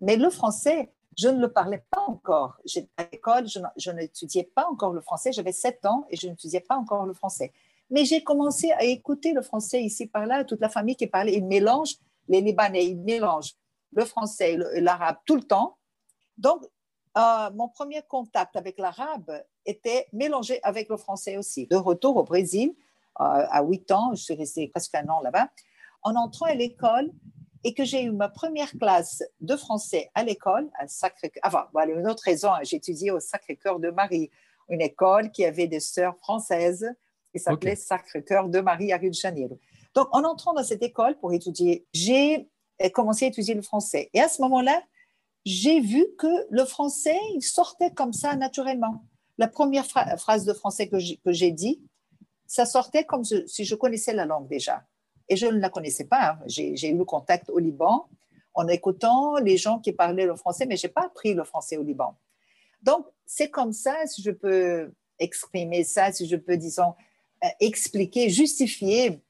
mais 0.00 0.16
le 0.16 0.30
français, 0.30 0.92
je 1.16 1.28
ne 1.28 1.40
le 1.40 1.52
parlais 1.52 1.84
pas 1.90 2.00
encore. 2.06 2.58
À 2.96 3.04
l'école, 3.10 3.46
je 3.48 3.90
n'étudiais 3.90 4.50
pas 4.54 4.66
encore 4.66 4.92
le 4.92 5.00
français, 5.00 5.32
j'avais 5.32 5.52
7 5.52 5.86
ans 5.86 6.06
et 6.10 6.16
je 6.16 6.28
n'étudiais 6.28 6.60
pas 6.60 6.76
encore 6.76 7.06
le 7.06 7.14
français. 7.14 7.52
Mais 7.90 8.04
j'ai 8.04 8.22
commencé 8.22 8.72
à 8.72 8.84
écouter 8.84 9.32
le 9.32 9.42
français 9.42 9.82
ici 9.82 10.06
par 10.06 10.26
là, 10.26 10.44
toute 10.44 10.60
la 10.60 10.68
famille 10.68 10.96
qui 10.96 11.06
parlait, 11.06 11.34
ils 11.34 11.44
mélangent, 11.44 11.96
les 12.28 12.40
Libanais, 12.40 12.86
ils 12.86 12.98
mélangent 12.98 13.54
le 13.92 14.04
français 14.04 14.58
et 14.74 14.80
l'arabe 14.80 15.16
tout 15.24 15.36
le 15.36 15.42
temps. 15.42 15.78
Donc, 16.36 16.64
euh, 17.16 17.50
mon 17.54 17.68
premier 17.68 18.02
contact 18.02 18.56
avec 18.56 18.78
l'arabe 18.78 19.44
était 19.66 20.06
mélangé 20.12 20.60
avec 20.62 20.88
le 20.88 20.96
français 20.96 21.36
aussi. 21.36 21.66
De 21.68 21.76
retour 21.76 22.16
au 22.16 22.24
Brésil, 22.24 22.74
euh, 23.20 23.46
à 23.50 23.62
8 23.62 23.90
ans, 23.92 24.14
je 24.14 24.22
suis 24.22 24.34
restée 24.34 24.68
presque 24.68 24.94
un 24.94 25.08
an 25.08 25.20
là-bas, 25.20 25.48
en 26.02 26.16
entrant 26.16 26.46
à 26.46 26.54
l'école 26.54 27.12
et 27.62 27.72
que 27.72 27.84
j'ai 27.84 28.02
eu 28.02 28.10
ma 28.10 28.28
première 28.28 28.70
classe 28.72 29.22
de 29.40 29.56
français 29.56 30.10
à 30.14 30.24
l'école, 30.24 30.68
à 30.78 30.88
Sacré-Cœur. 30.88 31.42
Enfin, 31.46 31.66
voilà 31.72 31.92
une 31.92 32.06
autre 32.08 32.24
raison, 32.24 32.52
hein, 32.52 32.60
j'ai 32.62 32.76
étudié 32.76 33.10
au 33.10 33.20
Sacré-Cœur 33.20 33.78
de 33.78 33.90
Marie, 33.90 34.30
une 34.68 34.80
école 34.80 35.30
qui 35.30 35.44
avait 35.44 35.68
des 35.68 35.80
sœurs 35.80 36.16
françaises 36.18 36.92
qui 37.32 37.38
s'appelait 37.38 37.76
Sacré-Cœur 37.76 38.48
de 38.48 38.60
Marie 38.60 38.92
à 38.92 38.96
Rio 38.96 39.10
de 39.10 39.14
Janeiro. 39.14 39.58
Donc, 39.94 40.08
en 40.12 40.24
entrant 40.24 40.52
dans 40.52 40.64
cette 40.64 40.82
école 40.82 41.16
pour 41.18 41.32
étudier, 41.32 41.86
j'ai 41.92 42.48
commencé 42.92 43.24
à 43.24 43.28
étudier 43.28 43.54
le 43.54 43.62
français. 43.62 44.10
Et 44.12 44.20
à 44.20 44.28
ce 44.28 44.42
moment-là, 44.42 44.82
j'ai 45.44 45.80
vu 45.80 46.06
que 46.18 46.46
le 46.50 46.64
français, 46.64 47.18
il 47.34 47.42
sortait 47.42 47.90
comme 47.90 48.12
ça 48.12 48.36
naturellement. 48.36 49.04
La 49.38 49.48
première 49.48 49.86
phrase 49.86 50.44
de 50.44 50.52
français 50.52 50.88
que 50.88 50.98
j'ai 50.98 51.50
dit, 51.50 51.82
ça 52.46 52.66
sortait 52.66 53.04
comme 53.04 53.24
si 53.24 53.64
je 53.64 53.74
connaissais 53.74 54.12
la 54.12 54.24
langue 54.24 54.48
déjà. 54.48 54.84
Et 55.28 55.36
je 55.36 55.46
ne 55.46 55.58
la 55.58 55.70
connaissais 55.70 56.04
pas. 56.04 56.30
Hein. 56.30 56.38
J'ai 56.46 56.88
eu 56.88 56.96
le 56.96 57.04
contact 57.04 57.50
au 57.50 57.58
Liban 57.58 58.08
en 58.54 58.68
écoutant 58.68 59.36
les 59.38 59.56
gens 59.56 59.80
qui 59.80 59.92
parlaient 59.92 60.26
le 60.26 60.36
français, 60.36 60.66
mais 60.66 60.76
je 60.76 60.86
n'ai 60.86 60.92
pas 60.92 61.06
appris 61.06 61.34
le 61.34 61.44
français 61.44 61.76
au 61.76 61.82
Liban. 61.82 62.16
Donc, 62.82 63.06
c'est 63.26 63.50
comme 63.50 63.72
ça, 63.72 64.06
si 64.06 64.22
je 64.22 64.30
peux 64.30 64.92
exprimer 65.18 65.84
ça, 65.84 66.12
si 66.12 66.28
je 66.28 66.36
peux, 66.36 66.56
disons, 66.56 66.94
euh, 67.42 67.48
expliquer, 67.60 68.28
justifier 68.30 69.20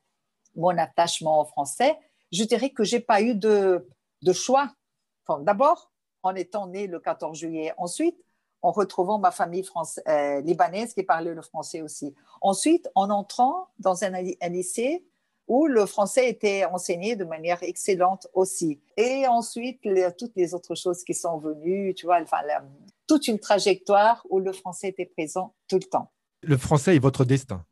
mon 0.56 0.76
attachement 0.76 1.40
au 1.40 1.44
français, 1.44 1.96
je 2.32 2.44
dirais 2.44 2.70
que 2.70 2.84
je 2.84 2.96
n'ai 2.96 3.00
pas 3.00 3.22
eu 3.22 3.34
de, 3.34 3.86
choix. 4.32 4.74
D'abord, 5.40 5.92
en 6.24 6.34
étant 6.34 6.66
né 6.66 6.86
le 6.86 6.98
14 6.98 7.38
juillet. 7.38 7.72
Ensuite, 7.76 8.16
en 8.62 8.70
retrouvant 8.72 9.18
ma 9.18 9.30
famille 9.30 9.62
France, 9.62 10.00
euh, 10.08 10.40
libanaise 10.40 10.94
qui 10.94 11.02
parlait 11.02 11.34
le 11.34 11.42
français 11.42 11.82
aussi. 11.82 12.14
Ensuite, 12.40 12.88
en 12.94 13.10
entrant 13.10 13.68
dans 13.78 14.04
un, 14.04 14.10
lycée 14.48 15.04
où 15.46 15.66
le 15.66 15.84
français 15.84 16.30
était 16.30 16.64
enseigné 16.64 17.14
de 17.14 17.24
manière 17.24 17.62
excellente 17.62 18.26
aussi. 18.32 18.80
Et 18.96 19.26
ensuite, 19.26 19.80
toutes 20.18 20.34
les 20.34 20.54
autres 20.54 20.74
choses 20.74 21.04
qui 21.04 21.12
sont 21.12 21.36
venues, 21.36 21.92
tu 21.94 22.06
vois, 22.06 22.22
enfin, 22.22 22.38
toute 23.06 23.28
une 23.28 23.38
trajectoire 23.38 24.26
où 24.30 24.40
le 24.40 24.52
français 24.52 24.88
était 24.88 25.04
présent 25.04 25.54
tout 25.68 25.76
le 25.76 25.84
temps. 25.84 26.10
Le 26.42 26.56
français 26.56 26.96
est 26.96 27.00
votre 27.00 27.26
destin. 27.26 27.64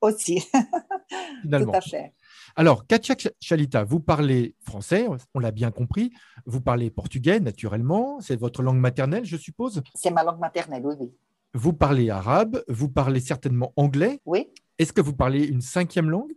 Aussi. 0.00 0.42
Tout 1.50 1.70
à 1.72 1.80
fait. 1.80 2.12
Alors, 2.54 2.86
Katia 2.86 3.14
Chalita, 3.40 3.84
vous 3.84 4.00
parlez 4.00 4.54
français, 4.64 5.06
on 5.34 5.38
l'a 5.38 5.50
bien 5.50 5.70
compris. 5.70 6.12
Vous 6.44 6.60
parlez 6.60 6.90
portugais, 6.90 7.40
naturellement. 7.40 8.20
C'est 8.20 8.36
votre 8.36 8.62
langue 8.62 8.78
maternelle, 8.78 9.24
je 9.24 9.36
suppose? 9.36 9.82
C'est 9.94 10.10
ma 10.10 10.22
langue 10.22 10.38
maternelle, 10.38 10.84
oui, 10.84 10.94
oui. 11.00 11.12
Vous 11.54 11.72
parlez 11.72 12.10
arabe, 12.10 12.62
vous 12.68 12.88
parlez 12.88 13.20
certainement 13.20 13.72
anglais. 13.76 14.20
Oui. 14.26 14.50
Est-ce 14.78 14.92
que 14.92 15.00
vous 15.00 15.14
parlez 15.14 15.44
une 15.44 15.60
cinquième 15.60 16.10
langue? 16.10 16.32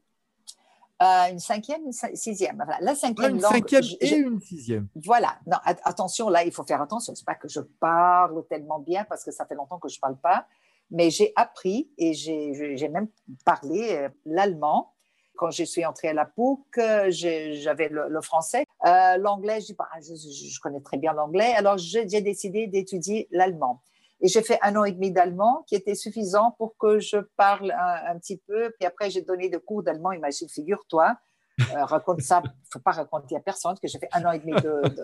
Euh, 1.01 1.31
une 1.31 1.39
cinquième, 1.39 1.81
une 1.85 2.15
sixième. 2.15 2.63
la 2.79 2.95
cinquième 2.95 3.35
une 3.35 3.41
langue. 3.41 3.51
Cinquième 3.51 3.83
et 3.99 4.15
une 4.15 4.39
sixième. 4.39 4.87
Voilà. 4.95 5.37
Non, 5.45 5.57
attention, 5.63 6.29
là, 6.29 6.45
il 6.45 6.51
faut 6.53 6.63
faire 6.63 6.81
attention. 6.81 7.13
C'est 7.15 7.25
pas 7.25 7.35
que 7.35 7.49
je 7.49 7.59
parle 7.59 8.45
tellement 8.47 8.79
bien 8.79 9.03
parce 9.03 9.23
que 9.25 9.31
ça 9.31 9.45
fait 9.45 9.55
longtemps 9.55 9.79
que 9.79 9.89
je 9.89 9.99
parle 9.99 10.17
pas, 10.17 10.47
mais 10.91 11.09
j'ai 11.09 11.33
appris 11.35 11.89
et 11.97 12.13
j'ai 12.13 12.89
même 12.89 13.09
parlé 13.43 13.89
euh, 13.91 14.09
l'allemand 14.25 14.94
quand 15.35 15.51
je 15.51 15.63
suis 15.63 15.85
entrée 15.85 16.09
à 16.09 16.13
la 16.13 16.25
POUC, 16.25 16.79
j'avais 17.09 17.89
le, 17.89 18.21
français. 18.21 18.65
Euh, 18.85 19.17
l'anglais, 19.17 19.61
je, 19.61 19.73
bah, 19.73 19.87
je, 20.01 20.15
je, 20.15 20.59
connais 20.59 20.81
très 20.81 20.97
bien 20.97 21.13
l'anglais, 21.13 21.53
alors 21.55 21.77
j'ai 21.77 22.05
décidé 22.05 22.67
d'étudier 22.67 23.27
l'allemand. 23.31 23.81
Et 24.21 24.27
j'ai 24.27 24.41
fait 24.41 24.57
un 24.61 24.75
an 24.75 24.85
et 24.85 24.91
demi 24.91 25.11
d'allemand 25.11 25.63
qui 25.67 25.75
était 25.75 25.95
suffisant 25.95 26.55
pour 26.57 26.75
que 26.77 26.99
je 26.99 27.17
parle 27.35 27.71
un, 27.71 28.17
petit 28.17 28.37
peu. 28.37 28.71
Puis 28.79 28.87
après, 28.87 29.09
j'ai 29.09 29.21
donné 29.21 29.49
des 29.49 29.59
cours 29.59 29.83
d'allemand. 29.83 30.13
Imagine, 30.13 30.47
figure-toi, 30.47 31.17
euh, 31.59 31.85
raconte 31.85 32.21
ça, 32.21 32.41
il 32.43 32.47
ne 32.49 32.71
faut 32.71 32.79
pas 32.79 32.91
raconter 32.91 33.35
à 33.35 33.39
personne 33.41 33.77
que 33.77 33.87
j'ai 33.87 33.99
fait 33.99 34.09
un 34.13 34.25
an 34.25 34.31
et 34.31 34.39
demi 34.39 34.53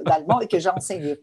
d'allemand 0.05 0.39
et 0.39 0.47
que 0.47 0.59
j'ai 0.59 0.69
enseigné. 0.69 1.19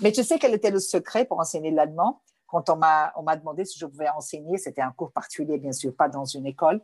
Mais 0.00 0.12
tu 0.12 0.22
sais 0.22 0.38
quel 0.38 0.54
était 0.54 0.70
le 0.70 0.78
secret 0.80 1.24
pour 1.24 1.40
enseigner 1.40 1.70
l'allemand? 1.70 2.22
Quand 2.46 2.68
on 2.68 2.76
m'a 2.76 3.36
demandé 3.36 3.64
si 3.64 3.78
je 3.78 3.86
pouvais 3.86 4.10
enseigner, 4.10 4.58
c'était 4.58 4.82
un 4.82 4.92
cours 4.92 5.10
particulier, 5.10 5.56
bien 5.56 5.72
sûr, 5.72 5.96
pas 5.96 6.08
dans 6.08 6.26
une 6.26 6.46
école 6.46 6.82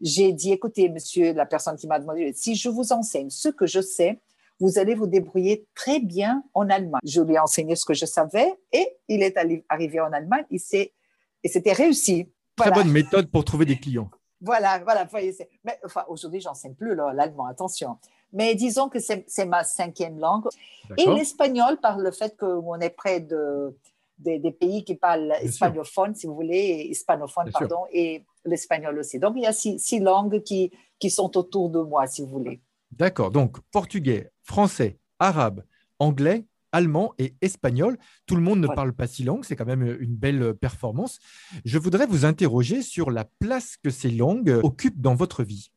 j'ai 0.00 0.32
dit, 0.32 0.52
écoutez, 0.52 0.88
monsieur, 0.88 1.32
la 1.32 1.46
personne 1.46 1.76
qui 1.76 1.86
m'a 1.86 1.98
demandé, 1.98 2.32
si 2.34 2.54
je 2.54 2.68
vous 2.68 2.92
enseigne 2.92 3.30
ce 3.30 3.48
que 3.48 3.66
je 3.66 3.80
sais, 3.80 4.20
vous 4.60 4.78
allez 4.78 4.94
vous 4.94 5.06
débrouiller 5.06 5.66
très 5.74 6.00
bien 6.00 6.42
en 6.54 6.68
Allemagne. 6.68 7.00
Je 7.04 7.20
lui 7.20 7.34
ai 7.34 7.38
enseigné 7.38 7.76
ce 7.76 7.84
que 7.84 7.94
je 7.94 8.06
savais 8.06 8.54
et 8.72 8.88
il 9.08 9.22
est 9.22 9.36
arrivé 9.68 10.00
en 10.00 10.12
Allemagne 10.12 10.44
il 10.50 10.60
et 10.74 11.48
c'était 11.48 11.72
réussi. 11.72 12.28
Très 12.56 12.72
bonne 12.72 12.90
méthode 12.90 13.30
pour 13.30 13.44
trouver 13.44 13.64
des 13.64 13.78
clients. 13.78 14.10
Voilà, 14.40 14.78
voilà. 14.80 15.06
Mais 15.64 15.78
enfin, 15.84 16.04
aujourd'hui, 16.08 16.40
j'enseigne 16.40 16.74
plus 16.74 16.94
l'allemand, 16.94 17.46
attention. 17.46 17.98
Mais 18.32 18.54
disons 18.54 18.88
que 18.88 18.98
c'est 18.98 19.46
ma 19.46 19.64
cinquième 19.64 20.18
langue. 20.18 20.48
Et 20.96 21.06
l'espagnol, 21.06 21.78
par 21.78 21.98
le 21.98 22.10
fait 22.10 22.36
qu'on 22.36 22.80
est 22.80 22.90
près 22.90 23.20
de, 23.20 23.76
des, 24.18 24.50
pays 24.50 24.84
qui 24.84 24.94
parlent 24.94 25.34
hispanophone, 25.42 26.14
si 26.14 26.26
vous 26.26 26.34
voulez, 26.34 26.88
hispanophone, 26.90 27.50
pardon, 27.52 27.84
et 27.92 28.24
l'espagnol 28.48 28.98
aussi. 28.98 29.18
Donc, 29.18 29.34
il 29.36 29.42
y 29.42 29.46
a 29.46 29.52
six, 29.52 30.00
langues 30.00 30.42
qui, 30.42 30.70
qui 30.98 31.10
sont 31.10 31.36
autour 31.36 31.70
de 31.70 31.80
moi, 31.80 32.06
si 32.06 32.22
vous 32.22 32.28
voulez. 32.28 32.60
D'accord. 32.90 33.30
Donc, 33.30 33.58
portugais, 33.70 34.30
français, 34.42 34.98
arabe, 35.18 35.64
anglais, 35.98 36.46
allemand 36.72 37.14
et 37.18 37.34
espagnol. 37.40 37.98
Tout 38.26 38.36
le 38.36 38.42
monde 38.42 38.60
ne 38.60 38.68
parle 38.68 38.92
pas 38.92 39.06
six 39.06 39.24
langues, 39.24 39.44
c'est 39.44 39.56
quand 39.56 39.66
même 39.66 39.96
une 40.00 40.16
belle 40.16 40.54
performance. 40.54 41.18
Je 41.64 41.78
voudrais 41.78 42.06
vous 42.06 42.24
interroger 42.24 42.82
sur 42.82 43.10
la 43.10 43.24
place 43.24 43.76
que 43.82 43.90
ces 43.90 44.10
langues 44.10 44.60
occupent 44.62 45.00
dans 45.00 45.14
votre 45.14 45.42
vie. 45.44 45.70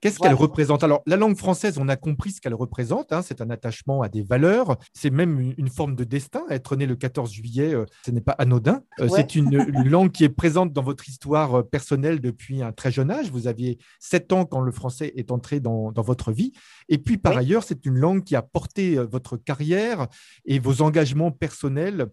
Qu'est-ce 0.00 0.18
qu'elle 0.18 0.34
représente? 0.34 0.84
Alors, 0.84 1.02
la 1.06 1.16
langue 1.16 1.36
française, 1.36 1.78
on 1.78 1.88
a 1.88 1.96
compris 1.96 2.30
ce 2.30 2.40
qu'elle 2.40 2.54
représente. 2.54 3.12
Hein, 3.12 3.22
c'est 3.22 3.40
un 3.40 3.50
attachement 3.50 4.02
à 4.02 4.08
des 4.08 4.22
valeurs. 4.22 4.76
C'est 4.92 5.10
même 5.10 5.52
une, 5.56 5.68
forme 5.68 5.96
de 5.96 6.04
destin. 6.04 6.44
Être 6.50 6.76
né 6.76 6.86
le 6.86 6.96
14 6.96 7.32
juillet, 7.32 7.74
euh, 7.74 7.84
ce 8.04 8.10
n'est 8.10 8.20
pas 8.20 8.32
anodin. 8.32 8.82
Euh, 9.00 9.08
c'est 9.08 9.34
une, 9.34 9.56
langue 9.84 10.12
qui 10.12 10.24
est 10.24 10.28
présente 10.28 10.72
dans 10.72 10.82
votre 10.82 11.08
histoire 11.08 11.60
euh, 11.60 11.62
personnelle 11.62 12.20
depuis 12.20 12.62
un 12.62 12.72
très 12.72 12.92
jeune 12.92 13.10
âge. 13.10 13.30
Vous 13.30 13.46
aviez 13.46 13.78
7 14.00 14.32
ans 14.32 14.44
quand 14.44 14.60
le 14.60 14.72
français 14.72 15.12
est 15.16 15.30
entré 15.30 15.60
dans, 15.60 15.92
votre 15.96 16.32
vie. 16.32 16.52
Et 16.88 16.98
puis, 16.98 17.18
par 17.18 17.36
ailleurs, 17.36 17.64
c'est 17.64 17.86
une 17.86 17.98
langue 17.98 18.24
qui 18.24 18.36
a 18.36 18.42
porté 18.42 18.96
votre 18.96 19.36
carrière 19.36 20.08
et 20.44 20.58
vos 20.58 20.82
engagements 20.82 21.30
personnels. 21.30 22.06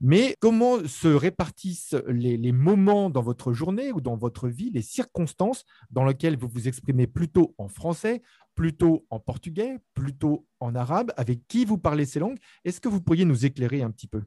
Mais 0.00 0.34
comment 0.40 0.86
se 0.86 1.08
répartissent 1.08 1.96
les, 2.06 2.36
les 2.36 2.52
moments 2.52 3.10
dans 3.10 3.22
votre 3.22 3.52
journée 3.52 3.92
ou 3.92 4.00
dans 4.00 4.16
votre 4.16 4.48
vie, 4.48 4.70
les 4.70 4.82
circonstances 4.82 5.64
dans 5.90 6.04
lesquelles 6.04 6.36
vous 6.36 6.48
vous 6.48 6.68
exprimez 6.68 7.06
plutôt 7.06 7.54
en 7.58 7.68
français, 7.68 8.22
plutôt 8.54 9.06
en 9.10 9.20
portugais, 9.20 9.78
plutôt 9.94 10.46
en 10.60 10.74
arabe? 10.74 11.12
Avec 11.16 11.46
qui 11.48 11.64
vous 11.64 11.78
parlez 11.78 12.04
ces 12.04 12.18
langues? 12.18 12.38
Est-ce 12.64 12.80
que 12.80 12.88
vous 12.88 13.00
pourriez 13.00 13.24
nous 13.24 13.46
éclairer 13.46 13.82
un 13.82 13.90
petit 13.90 14.08
peu? 14.08 14.22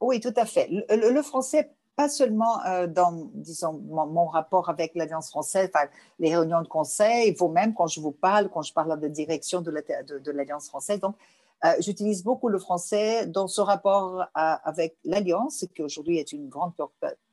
Oui, 0.00 0.18
tout 0.20 0.32
à 0.36 0.46
fait. 0.46 0.68
Le, 0.70 1.22
français, 1.22 1.70
pas 2.00 2.08
seulement 2.08 2.64
euh, 2.64 2.86
dans 2.86 3.12
disons, 3.34 3.74
mon, 3.74 4.26
rapport 4.26 4.70
avec 4.70 4.94
l'Alliance 4.94 5.28
française, 5.28 5.70
les 6.18 6.34
réunions 6.34 6.62
de 6.62 6.68
conseil, 6.68 7.34
vous-même, 7.38 7.74
quand 7.74 7.88
je 7.88 8.00
vous 8.00 8.12
parle, 8.12 8.48
quand 8.48 8.62
je 8.62 8.72
parle 8.72 8.98
de 8.98 9.08
direction 9.08 9.60
de 9.60 10.30
l'Alliance 10.38 10.66
française. 10.68 11.00
Donc, 11.00 11.16
Euh, 11.62 11.74
j'utilise 11.84 12.22
beaucoup 12.24 12.48
le 12.48 12.58
français 12.58 13.26
dans 13.26 13.46
ce 13.56 13.60
rapport 13.60 14.24
avec 14.34 14.90
l'Alliance, 15.04 15.66
qui 15.74 15.82
aujourd'hui 15.82 16.16
est 16.22 16.32
une 16.32 16.48
grande 16.48 16.72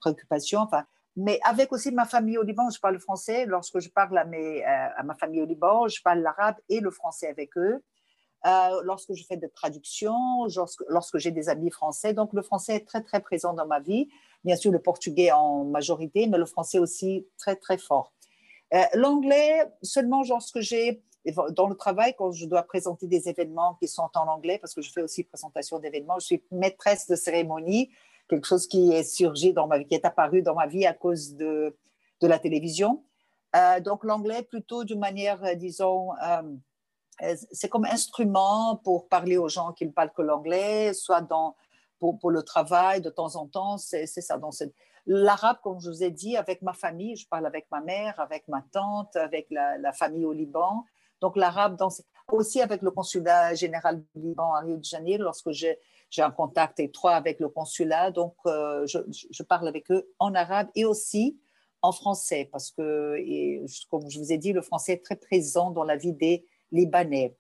préoccupation. 0.02 0.60
Enfin, 0.60 0.84
mais 1.16 1.40
avec 1.44 1.72
aussi 1.72 1.92
ma 1.92 2.06
famille 2.06 2.38
au 2.38 2.44
Liban, 2.44 2.70
je 2.70 2.80
parle 2.86 3.00
français. 3.00 3.46
Lorsque 3.46 3.80
je 3.80 3.90
parle 3.90 4.18
à, 4.18 4.26
mes, 4.26 4.66
euh, 4.66 5.00
à 5.00 5.04
ma 5.04 5.16
famille 5.16 5.42
au 5.42 5.46
Liban, 5.46 5.88
je 5.88 6.02
parle 6.08 6.20
l'arabe 6.20 6.58
et 6.68 6.80
le 6.82 6.92
français 6.92 7.28
avec 7.36 7.58
eux. 7.58 7.82
Euh, 8.46 8.82
lorsque 8.84 9.14
je 9.14 9.24
fais 9.26 9.38
des 9.38 9.50
traductions, 9.50 10.46
lorsque, 10.56 10.84
lorsque 10.90 11.18
j'ai 11.18 11.32
des 11.32 11.50
amis 11.50 11.72
français. 11.72 12.14
Donc, 12.14 12.34
le 12.34 12.42
français 12.42 12.76
est 12.76 12.88
très, 12.88 13.02
très 13.02 13.20
présent 13.20 13.54
dans 13.54 13.66
ma 13.66 13.80
vie. 13.80 14.08
Bien 14.44 14.56
sûr, 14.56 14.72
le 14.72 14.80
portugais 14.80 15.32
en 15.32 15.66
majorité, 15.66 16.28
mais 16.28 16.38
le 16.38 16.46
français 16.46 16.80
aussi 16.80 17.28
très, 17.38 17.56
très 17.56 17.78
fort. 17.78 18.14
L'anglais, 18.94 19.66
seulement 19.82 20.24
lorsque 20.28 20.60
j'ai 20.60 21.02
dans 21.52 21.68
le 21.68 21.76
travail, 21.76 22.14
quand 22.18 22.32
je 22.32 22.46
dois 22.46 22.64
présenter 22.64 23.08
des 23.08 23.28
événements 23.28 23.76
qui 23.76 23.88
sont 23.88 24.10
en 24.16 24.28
anglais, 24.28 24.60
parce 24.60 24.74
que 24.74 24.82
je 24.82 24.92
fais 24.92 25.02
aussi 25.02 25.24
présentation 25.24 25.80
d'événements, 25.80 26.20
je 26.20 26.26
suis 26.26 26.44
maîtresse 26.52 27.08
de 27.08 27.16
cérémonie, 27.16 27.90
quelque 28.30 28.48
chose 28.48 28.68
qui 28.68 28.92
est 28.92 29.04
surgi 29.04 29.54
dans 29.54 29.68
ma 29.68 29.80
vie, 29.80 29.86
qui 29.86 29.96
est 29.96 30.06
apparu 30.06 30.42
dans 30.42 30.56
ma 30.56 30.68
vie 30.68 30.86
à 30.86 30.94
cause 30.94 31.36
de, 31.36 31.76
de 32.22 32.28
la 32.28 32.40
télévision. 32.40 33.04
Euh, 33.56 33.80
donc 33.80 34.04
l'anglais 34.04 34.44
plutôt 34.44 34.84
d'une 34.84 35.00
manière, 35.00 35.44
euh, 35.44 35.56
disons, 35.56 36.10
euh, 36.24 36.42
c'est 37.52 37.70
comme 37.70 37.86
instrument 37.86 38.78
pour 38.84 39.08
parler 39.08 39.38
aux 39.38 39.50
gens 39.50 39.74
qui 39.74 39.86
ne 39.86 39.92
parlent 39.92 40.14
que 40.14 40.22
l'anglais, 40.22 40.94
soit 40.94 41.28
pour, 42.00 42.32
le 42.32 42.44
travail 42.44 43.02
de 43.02 43.10
temps 43.10 43.36
en 43.36 43.48
temps, 43.48 43.78
c'est 43.78 44.06
ça. 44.06 44.40
L'arabe, 45.10 45.58
comme 45.64 45.80
je 45.80 45.90
vous 45.90 46.04
ai 46.04 46.12
dit, 46.12 46.36
avec 46.36 46.62
ma 46.62 46.74
famille, 46.74 47.16
je 47.16 47.28
parle 47.28 47.46
avec 47.46 47.68
ma 47.72 47.80
mère, 47.80 48.20
avec 48.20 48.48
ma 48.50 48.62
tante, 48.74 49.16
avec 49.16 49.48
la, 49.50 49.78
la 49.78 49.94
famille 49.94 50.26
au 50.26 50.34
Liban. 50.34 50.84
Donc 51.22 51.36
l'arabe, 51.36 51.78
aussi 52.32 52.62
avec 52.62 52.82
le 52.82 52.92
consulat 52.92 53.56
général 53.56 54.04
du 54.16 54.22
Liban 54.22 54.54
à 54.54 54.62
Rio 54.62 54.78
de 54.78 54.84
Janeiro, 54.84 55.24
lorsque 55.24 55.52
j'ai 55.52 55.78
un 56.18 56.32
contact 56.32 56.80
étroit 56.80 57.16
avec 57.16 57.40
le 57.40 57.50
consulat, 57.50 58.12
donc 58.12 58.36
euh, 58.46 58.86
je, 58.86 59.44
parle 59.44 59.68
avec 59.68 59.90
eux 59.92 60.10
en 60.20 60.36
arabe 60.36 60.68
et 60.76 60.86
aussi 60.86 61.40
en 61.82 61.92
français, 61.92 62.50
parce 62.52 62.72
que, 62.72 63.16
comme 63.90 64.10
je 64.10 64.20
vous 64.20 64.32
ai 64.32 64.38
dit, 64.38 64.52
le 64.52 64.62
français 64.62 64.94
est 64.94 65.06
très 65.06 65.16
présent 65.16 65.72
dans 65.72 65.84
la 65.84 65.96
vie 65.96 66.14
des 66.14 66.46
Libanais. 66.72 67.36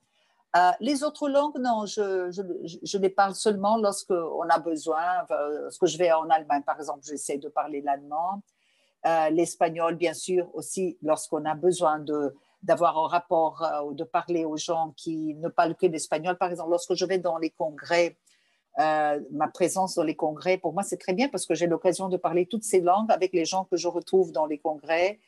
Euh, 0.55 0.71
les 0.79 1.03
autres 1.03 1.29
langues, 1.29 1.57
non, 1.59 1.85
je, 1.85 2.31
je, 2.31 2.97
les 2.97 3.09
parle 3.09 3.35
seulement 3.35 3.77
lorsqu'on 3.77 4.47
a 4.49 4.59
besoin. 4.59 5.25
Lorsque 5.29 5.85
je 5.85 5.97
vais 5.97 6.11
en 6.11 6.29
Allemagne, 6.29 6.63
par 6.63 6.79
exemple, 6.79 7.01
j'essaie 7.03 7.37
de 7.37 7.49
parler 7.49 7.81
l'allemand. 7.81 8.41
Euh, 9.05 9.29
l'espagnol, 9.29 9.95
bien 9.95 10.13
sûr, 10.13 10.49
aussi 10.53 10.97
lorsqu'on 11.01 11.45
a 11.45 11.53
besoin 11.53 11.99
de, 11.99 12.33
d'avoir 12.63 12.97
un 12.97 13.07
rapport 13.07 13.63
euh, 13.63 13.83
ou 13.83 13.93
de 13.93 14.03
parler 14.03 14.43
aux 14.43 14.57
gens 14.57 14.93
qui 14.97 15.35
ne 15.35 15.49
parlent 15.49 15.75
que 15.75 15.85
l'espagnol. 15.85 16.37
Par 16.37 16.49
exemple, 16.49 16.71
lorsque 16.71 16.95
je 16.95 17.05
vais 17.05 17.19
dans 17.19 17.37
les 17.37 17.51
congrès, 17.51 18.17
euh, 18.79 19.19
ma 19.31 19.47
présence 19.47 19.95
dans 19.95 20.03
les 20.03 20.15
congrès, 20.15 20.57
pour 20.57 20.73
moi, 20.73 20.83
c'est 20.83 20.97
très 20.97 21.13
bien 21.13 21.29
parce 21.29 21.45
que 21.45 21.53
j'ai 21.53 21.67
l'occasion 21.67 22.09
de 22.09 22.17
parler 22.17 22.47
toutes 22.47 22.63
ces 22.63 22.81
langues 22.81 23.11
avec 23.11 23.33
les 23.33 23.45
gens 23.45 23.65
que 23.65 23.77
je 23.77 23.87
retrouve 23.87 24.31
dans 24.31 24.45
les 24.45 24.57
congrès. 24.57 25.19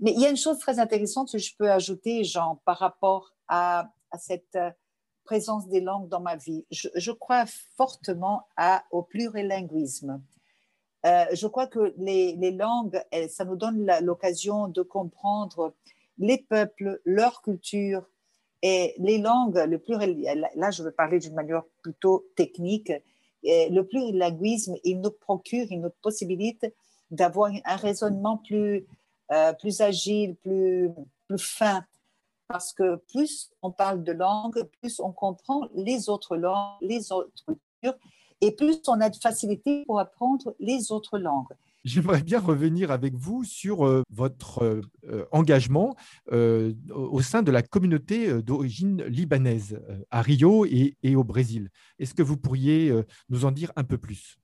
Mais 0.00 0.12
il 0.12 0.20
y 0.20 0.26
a 0.26 0.30
une 0.30 0.36
chose 0.36 0.58
très 0.58 0.78
intéressante 0.78 1.30
que 1.32 1.38
je 1.38 1.54
peux 1.56 1.70
ajouter, 1.70 2.22
Jean, 2.22 2.60
par 2.64 2.78
rapport 2.78 3.32
à, 3.48 3.90
cette 4.18 4.56
euh, 4.56 4.70
présence 5.24 5.68
des 5.68 5.80
langues 5.80 6.08
dans 6.08 6.20
ma 6.20 6.36
vie. 6.36 6.64
Je, 6.70 7.10
crois 7.10 7.44
fortement 7.76 8.46
au 8.90 9.02
plurilinguisme. 9.02 10.22
je 11.04 11.46
crois 11.46 11.66
que 11.66 11.94
les, 11.98 12.50
langues, 12.52 13.02
ça 13.28 13.44
nous 13.44 13.56
donne 13.56 13.90
l'occasion 14.00 14.68
de 14.68 14.80
comprendre 14.80 15.74
les 16.16 16.38
peuples, 16.38 17.02
leur 17.04 17.42
culture 17.42 18.08
et 18.62 18.94
les 18.98 19.18
langues, 19.18 19.58
le 19.68 19.78
plurilinguisme, 19.78 20.46
là 20.56 20.70
je 20.70 20.82
veux 20.82 20.92
parler 20.92 21.18
d'une 21.18 21.34
manière 21.34 21.64
plutôt 21.82 22.24
technique, 22.34 22.90
le 23.42 23.82
plurilinguisme, 23.82 24.76
il 24.84 25.00
nous 25.00 25.10
procure, 25.10 25.66
il 25.70 25.80
nous 25.80 25.90
possibilite 26.02 26.66
d'avoir 27.10 27.50
un 27.64 27.76
raisonnement 27.76 28.38
plus, 28.38 28.86
euh, 29.32 29.52
agile, 29.80 30.36
plus 30.36 30.90
fin. 31.38 31.84
Parce 32.48 32.72
que 32.72 32.96
plus 33.12 33.50
on 33.62 33.70
parle 33.70 34.02
de 34.02 34.12
langue, 34.12 34.62
plus 34.80 35.00
on 35.00 35.12
comprend 35.12 35.68
les 35.74 36.08
autres 36.08 36.36
langues, 36.36 36.76
les 36.80 37.12
autres 37.12 37.30
cultures, 37.44 37.98
et 38.40 38.52
plus 38.52 38.80
on 38.88 39.00
a 39.00 39.10
de 39.10 39.16
facilité 39.16 39.84
pour 39.84 40.00
apprendre 40.00 40.54
les 40.58 40.90
autres 40.90 41.18
langues. 41.18 41.54
J'aimerais 41.84 42.22
bien 42.22 42.40
revenir 42.40 42.90
avec 42.90 43.14
vous 43.14 43.44
sur 43.44 43.86
euh, 43.86 44.02
votre 44.10 44.62
euh, 44.62 44.80
euh, 45.04 45.24
engagement 45.32 45.96
au 46.30 47.22
sein 47.22 47.42
de 47.42 47.50
la 47.50 47.62
communauté 47.62 48.42
d'origine 48.42 49.02
libanaise 49.04 49.80
à 50.10 50.20
Rio 50.20 50.66
et, 50.66 51.16
au 51.16 51.24
Brésil. 51.24 51.70
Est-ce 51.98 52.14
que 52.14 52.22
vous 52.22 52.36
pourriez 52.36 52.92
nous 53.30 53.44
en 53.46 53.50
dire 53.50 53.72
un 53.76 53.84
peu 53.84 53.96
plus? 53.96 54.38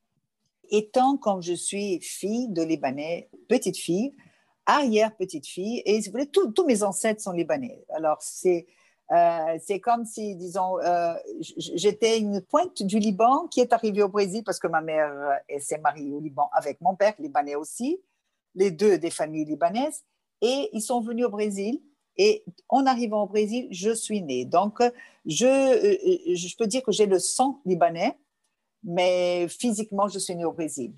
Étant 0.71 1.19
comme 1.19 1.43
je 1.43 1.53
suis 1.53 2.01
fille 2.01 2.49
de 2.49 2.63
Libanais, 2.63 3.29
petite 3.49 3.77
fille, 3.77 4.15
arrière 4.67 5.15
petite 5.17 5.47
fille, 5.47 5.83
et 5.85 6.01
vous 6.01 6.11
voulez, 6.11 6.27
tous 6.27 6.67
mes 6.67 6.83
ancêtres 6.83 7.21
sont 7.21 7.33
libanais. 7.33 7.85
Alors 7.91 8.19
c'est 8.21 8.67
euh, 9.13 9.59
comme 9.83 10.07
si, 10.07 10.35
disons, 10.35 10.79
euh, 10.81 11.15
j'étais 11.57 12.19
une 12.19 12.41
pointe 12.41 12.83
du 12.83 12.99
Liban 12.99 13.47
qui 13.49 13.61
est 13.61 13.73
arrivée 13.73 14.03
au 14.03 14.09
Brésil 14.09 14.43
parce 14.45 14.59
que 14.59 14.67
ma 14.67 14.81
mère 14.81 15.13
euh, 15.13 15.59
s'est 15.61 15.79
mariée 15.79 16.13
au 16.13 16.21
Liban 16.21 16.49
avec 16.53 16.81
mon 16.81 16.97
père, 16.97 17.15
libanais 17.19 17.55
aussi, 17.55 18.01
les 18.55 18.71
deux 18.71 18.99
des 18.99 19.11
familles 19.11 19.45
libanaises, 19.45 20.05
et 20.41 20.71
ils 20.73 20.81
sont 20.81 21.01
venus 21.01 21.27
au 21.27 21.31
Brésil. 21.31 21.83
Et 22.17 22.45
en 22.69 22.87
arrivant 22.87 23.25
au 23.25 23.27
Brésil, 23.27 23.67
je 23.73 23.91
suis 23.91 24.23
née. 24.23 24.45
Donc, 24.45 24.81
je, 25.27 25.45
je 26.35 26.57
peux 26.57 26.69
dire 26.69 26.83
que 26.85 26.93
j'ai 26.93 27.07
le 27.07 27.19
sang 27.19 27.61
libanais, 27.67 28.17
mais 28.85 29.49
physiquement, 29.49 30.07
je 30.07 30.21
suis 30.21 30.37
née 30.37 30.45
au 30.45 30.53
Brésil. 30.53 30.95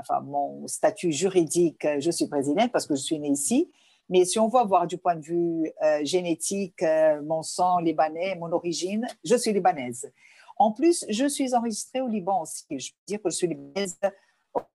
Enfin, 0.00 0.20
mon 0.20 0.66
statut 0.66 1.12
juridique, 1.12 1.86
je 1.98 2.10
suis 2.10 2.26
brésilienne 2.26 2.70
parce 2.70 2.86
que 2.86 2.94
je 2.94 3.02
suis 3.02 3.18
née 3.18 3.28
ici, 3.28 3.70
mais 4.10 4.24
si 4.24 4.40
on 4.40 4.48
va 4.48 4.64
voir 4.64 4.88
du 4.88 4.98
point 4.98 5.14
de 5.14 5.24
vue 5.24 5.72
euh, 5.82 6.04
génétique, 6.04 6.82
euh, 6.82 7.22
mon 7.22 7.42
sang 7.42 7.78
libanais, 7.78 8.34
mon 8.34 8.50
origine, 8.50 9.06
je 9.24 9.36
suis 9.36 9.52
libanaise. 9.52 10.12
En 10.56 10.72
plus, 10.72 11.06
je 11.08 11.26
suis 11.26 11.54
enregistrée 11.54 12.00
au 12.00 12.08
Liban 12.08 12.42
aussi. 12.42 12.66
Je 12.70 12.90
peux 12.90 12.98
dire 13.06 13.22
que 13.22 13.30
je 13.30 13.36
suis 13.36 13.46
libanaise 13.46 13.98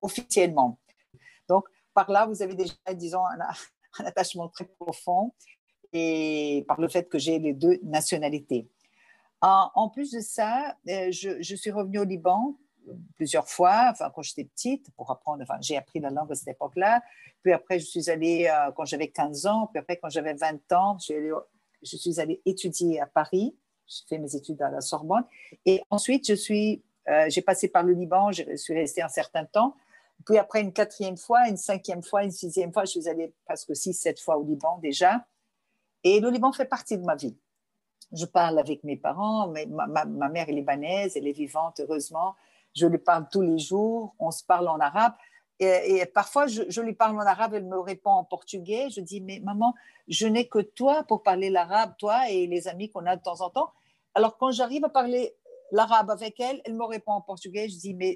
officiellement. 0.01 0.79
Donc, 1.49 1.65
par 1.93 2.09
là, 2.09 2.25
vous 2.25 2.41
avez 2.41 2.55
déjà, 2.55 2.73
disons, 2.93 3.25
un, 3.25 3.37
attachement 4.05 4.47
très 4.47 4.65
profond 4.65 5.33
et 5.91 6.63
par 6.67 6.79
le 6.79 6.87
fait 6.87 7.09
que 7.09 7.19
j'ai 7.19 7.37
les 7.37 7.53
deux 7.53 7.77
nationalités. 7.83 8.69
En, 9.41 9.89
plus 9.89 10.11
de 10.11 10.21
ça, 10.21 10.75
euh, 10.89 11.11
je, 11.11 11.41
je, 11.41 11.55
suis 11.55 11.69
revenue 11.69 11.99
au 11.99 12.03
Liban 12.03 12.55
plusieurs 13.15 13.47
fois, 13.47 13.89
enfin, 13.91 14.11
quand 14.13 14.21
j'étais 14.21 14.43
petite, 14.43 14.89
pour 14.95 15.09
apprendre, 15.11 15.43
j'ai 15.61 15.77
appris 15.77 15.99
la 15.99 16.09
langue 16.09 16.31
à 16.31 16.35
cette 16.35 16.49
époque-là. 16.49 17.01
Puis 17.41 17.53
après, 17.53 17.79
je 17.79 17.85
suis 17.85 18.09
allée, 18.09 18.47
euh, 18.47 18.71
quand 18.75 18.85
j'avais 18.85 19.07
15 19.07 19.45
ans, 19.45 19.67
puis 19.67 19.79
après, 19.79 19.97
quand 19.97 20.09
j'avais 20.09 20.33
20 20.33 20.71
ans, 20.73 20.97
je 20.99 21.95
suis, 21.97 22.19
allée, 22.19 22.41
étudier 22.45 22.99
à 22.99 23.05
Paris. 23.05 23.55
J'ai 23.87 24.03
fait 24.07 24.17
mes 24.17 24.35
études 24.35 24.61
à 24.61 24.69
la 24.69 24.81
Sorbonne. 24.81 25.25
Et 25.65 25.81
ensuite, 25.89 26.27
je 26.27 26.33
suis, 26.33 26.83
euh, 27.07 27.25
j'ai 27.29 27.41
passé 27.41 27.67
par 27.67 27.83
le 27.83 27.93
Liban, 27.93 28.31
je 28.31 28.55
suis 28.55 28.73
restée 28.73 29.01
un 29.01 29.09
certain 29.09 29.45
temps. 29.45 29.75
Puis 30.25 30.37
après, 30.37 30.61
une 30.61 30.73
quatrième 30.73 31.17
fois, 31.17 31.47
une 31.47 31.57
cinquième 31.57 32.01
fois, 32.01 32.23
une 32.23 32.31
sixième 32.31 32.73
fois, 32.73 32.85
je 32.85 32.91
suis 32.91 33.07
allée 33.07 33.31
presque 33.45 33.75
six, 33.75 33.93
sept 33.93 34.19
fois 34.19 34.37
au 34.37 34.43
Liban 34.43 34.79
déjà. 34.79 35.25
Et 36.03 36.19
le 36.19 36.29
Liban 36.29 36.51
fait 36.51 36.65
partie 36.65 36.97
de 36.97 37.03
ma 37.03 37.15
vie. 37.15 37.37
Je 38.11 38.25
parle 38.25 38.57
avec 38.57 38.83
mes 38.83 38.97
parents, 38.97 39.47
mais 39.49 39.65
ma, 39.67 40.05
ma 40.05 40.29
mère 40.29 40.47
est 40.49 40.53
libanaise, 40.53 41.15
elle 41.15 41.27
est 41.27 41.31
vivante, 41.31 41.79
heureusement 41.79 42.35
je 42.75 42.87
lui 42.87 42.97
parle 42.97 43.27
tous 43.31 43.41
les 43.41 43.57
jours, 43.57 44.15
on 44.19 44.31
se 44.31 44.43
parle 44.43 44.67
en 44.67 44.79
arabe. 44.79 45.13
Et, 45.59 46.05
parfois, 46.13 46.47
je, 46.47 46.81
lui 46.81 46.93
parle 46.93 47.15
en 47.15 47.25
arabe, 47.25 47.53
elle 47.53 47.65
me 47.65 47.79
répond 47.79 48.11
en 48.11 48.25
portugais. 48.25 48.89
Je 48.89 48.99
dis, 48.99 49.21
mais 49.21 49.39
maman, 49.39 49.73
je 50.09 50.27
n'ai 50.27 50.49
que 50.49 50.59
toi 50.59 51.03
pour 51.03 51.23
parler 51.23 51.49
l'arabe, 51.49 51.93
toi 51.97 52.29
et 52.29 52.45
les 52.45 52.67
amis 52.67 52.89
qu'on 52.89 53.05
a 53.05 53.15
de 53.15 53.21
temps 53.21 53.39
en 53.39 53.49
temps. 53.49 53.71
Alors, 54.15 54.37
quand 54.37 54.51
j'arrive 54.51 54.83
à 54.83 54.89
parler 54.89 55.33
l'arabe 55.71 56.11
avec 56.11 56.39
elle, 56.41 56.61
elle 56.65 56.75
me 56.75 56.83
répond 56.83 57.13
en 57.13 57.21
portugais. 57.21 57.69
Je 57.69 57.77
dis, 57.77 57.93
mais 57.93 58.15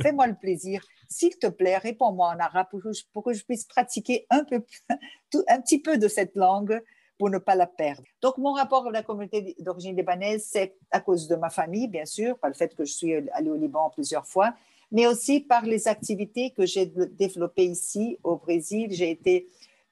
fais-moi 0.00 0.26
le 0.26 0.34
plaisir, 0.34 0.82
s'il 1.08 1.38
te 1.38 1.46
plaît, 1.46 1.76
réponds-moi 1.76 2.28
en 2.28 2.38
arabe 2.38 2.68
pour 2.70 2.82
que, 2.82 2.92
je, 2.92 3.02
pour 3.12 3.22
que 3.22 3.34
je 3.34 3.44
puisse 3.44 3.66
pratiquer 3.66 4.26
un, 4.30 4.44
peu, 4.44 4.64
un 5.48 5.60
petit 5.60 5.80
peu 5.80 5.98
de 5.98 6.08
cette 6.08 6.34
langue 6.36 6.82
pour 7.22 7.30
ne 7.30 7.38
pas 7.38 7.54
la 7.54 7.68
perdre. 7.68 8.02
Donc, 8.20 8.36
mon 8.36 8.52
rapport 8.52 8.80
avec 8.80 8.94
la 8.94 9.02
communauté 9.04 9.54
d'origine 9.60 9.94
libanaise, 9.94 10.44
c'est 10.50 10.74
à 10.90 10.98
cause 10.98 11.28
de 11.28 11.36
ma 11.36 11.50
famille, 11.50 11.86
bien 11.86 12.04
sûr, 12.04 12.36
par 12.36 12.50
le 12.50 12.54
fait 12.54 12.74
que 12.74 12.84
je 12.84 12.92
suis 12.92 13.14
allée 13.14 13.48
au 13.48 13.54
Liban 13.54 13.90
plusieurs 13.90 14.26
fois, 14.26 14.56
mais 14.90 15.06
aussi 15.06 15.38
par 15.38 15.64
les 15.64 15.86
activités 15.86 16.50
que 16.50 16.66
j'ai 16.66 16.86
développées 16.86 17.66
ici 17.66 18.18
au 18.24 18.38
Brésil. 18.38 18.88
J'ai 18.90 19.12
été 19.12 19.46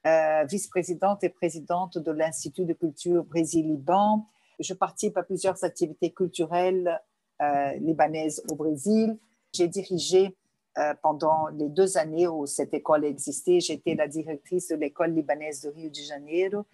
euh, 0.08 0.44
vice-présidente 0.50 1.22
et 1.22 1.28
présidente 1.28 1.98
de 1.98 2.10
l'Institut 2.10 2.64
de 2.64 2.72
culture 2.72 3.22
Brésil-Liban. 3.22 4.26
Je 4.58 4.74
participe 4.74 5.16
à 5.16 5.22
plusieurs 5.22 5.62
activités 5.62 6.10
culturelles 6.10 7.00
euh, 7.40 7.74
libanaises 7.74 8.42
au 8.50 8.56
Brésil. 8.56 9.16
J'ai 9.52 9.68
dirigé 9.68 10.36
euh, 10.78 10.94
pendant 11.00 11.46
les 11.48 11.68
deux 11.68 11.96
années 11.96 12.26
où 12.26 12.46
cette 12.46 12.74
école 12.74 13.04
existait, 13.04 13.60
j'étais 13.60 13.94
la 13.94 14.08
directrice 14.08 14.66
de 14.66 14.74
l'école 14.74 15.12
libanaise 15.12 15.60
de 15.60 15.68
Rio 15.68 15.90
de 15.90 15.94
Janeiro 15.94 16.64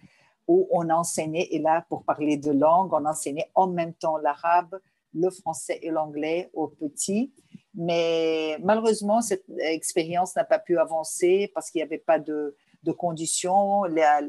où 0.47 0.67
on 0.71 0.89
enseignait, 0.89 1.47
et 1.51 1.59
là, 1.59 1.85
pour 1.89 2.03
parler 2.03 2.37
de 2.37 2.51
langue, 2.51 2.93
on 2.93 3.05
enseignait 3.05 3.51
en 3.55 3.67
même 3.67 3.93
temps 3.93 4.17
l'arabe, 4.17 4.79
le 5.13 5.29
français 5.29 5.79
et 5.81 5.89
l'anglais 5.89 6.49
aux 6.53 6.67
petits. 6.67 7.33
Mais 7.73 8.57
malheureusement, 8.63 9.21
cette 9.21 9.45
expérience 9.59 10.35
n'a 10.35 10.45
pas 10.45 10.59
pu 10.59 10.77
avancer 10.77 11.51
parce 11.53 11.69
qu'il 11.69 11.79
n'y 11.79 11.83
avait 11.83 11.97
pas 11.97 12.19
de, 12.19 12.55
conditions. 12.97 13.83
La, 13.83 14.21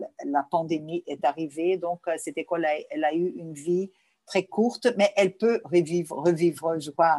pandémie 0.50 1.04
est 1.06 1.24
arrivée, 1.24 1.76
donc 1.76 2.00
euh, 2.08 2.14
cette 2.16 2.36
école, 2.38 2.64
a, 2.64 2.70
elle 2.90 3.04
a 3.04 3.14
eu 3.14 3.28
une 3.36 3.52
vie 3.52 3.92
très 4.26 4.44
courte, 4.44 4.88
mais 4.96 5.12
elle 5.16 5.36
peut 5.36 5.60
revivre, 5.64 6.16
revivre 6.16 6.78
je 6.80 6.90
crois. 6.90 7.18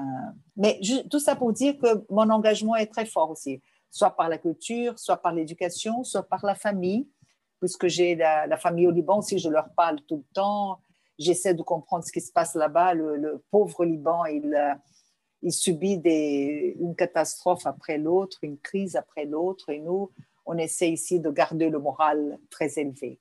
Mais 0.58 0.80
tout 1.10 1.20
ça 1.20 1.36
pour 1.36 1.54
dire 1.54 1.78
que 1.78 2.06
mon 2.10 2.30
engagement 2.30 2.76
est 2.76 2.88
très 2.88 3.06
fort 3.06 3.32
aussi, 3.32 3.62
soit 3.90 4.12
par 4.12 4.28
la 4.28 4.38
culture, 4.38 5.00
soit 5.00 5.18
par 5.18 5.34
l'éducation, 5.34 6.04
soit 6.04 6.24
par 6.24 6.46
la 6.46 6.56
famille, 6.56 7.08
puisque 7.60 7.88
j'ai 7.88 8.16
la, 8.16 8.58
famille 8.58 8.88
au 8.88 8.92
Liban 8.92 9.20
aussi, 9.20 9.40
je 9.40 9.50
leur 9.50 9.70
parle 9.76 10.00
tout 10.08 10.18
le 10.18 10.34
temps. 10.34 10.80
J'essaie 11.18 11.54
de 11.54 11.62
comprendre 11.62 12.04
ce 12.06 12.12
qui 12.12 12.22
se 12.22 12.32
passe 12.32 12.56
là-bas. 12.56 12.94
Le, 12.94 13.44
pauvre 13.52 13.86
Liban, 13.86 14.26
il, 14.26 14.54
euh, 14.56 15.50
subit 15.50 16.02
une 16.80 16.96
catastrophe 16.96 17.66
après 17.66 17.98
l'autre, 17.98 18.40
une 18.42 18.58
crise 18.58 18.96
après 18.96 19.26
l'autre, 19.26 19.70
et 19.70 19.80
nous, 19.80 20.12
on 20.46 20.58
essaie 20.58 20.92
ici 20.92 21.20
de 21.20 21.30
garder 21.30 21.70
le 21.70 21.80
moral 21.80 22.40
très 22.50 22.80
élevé 22.80 23.20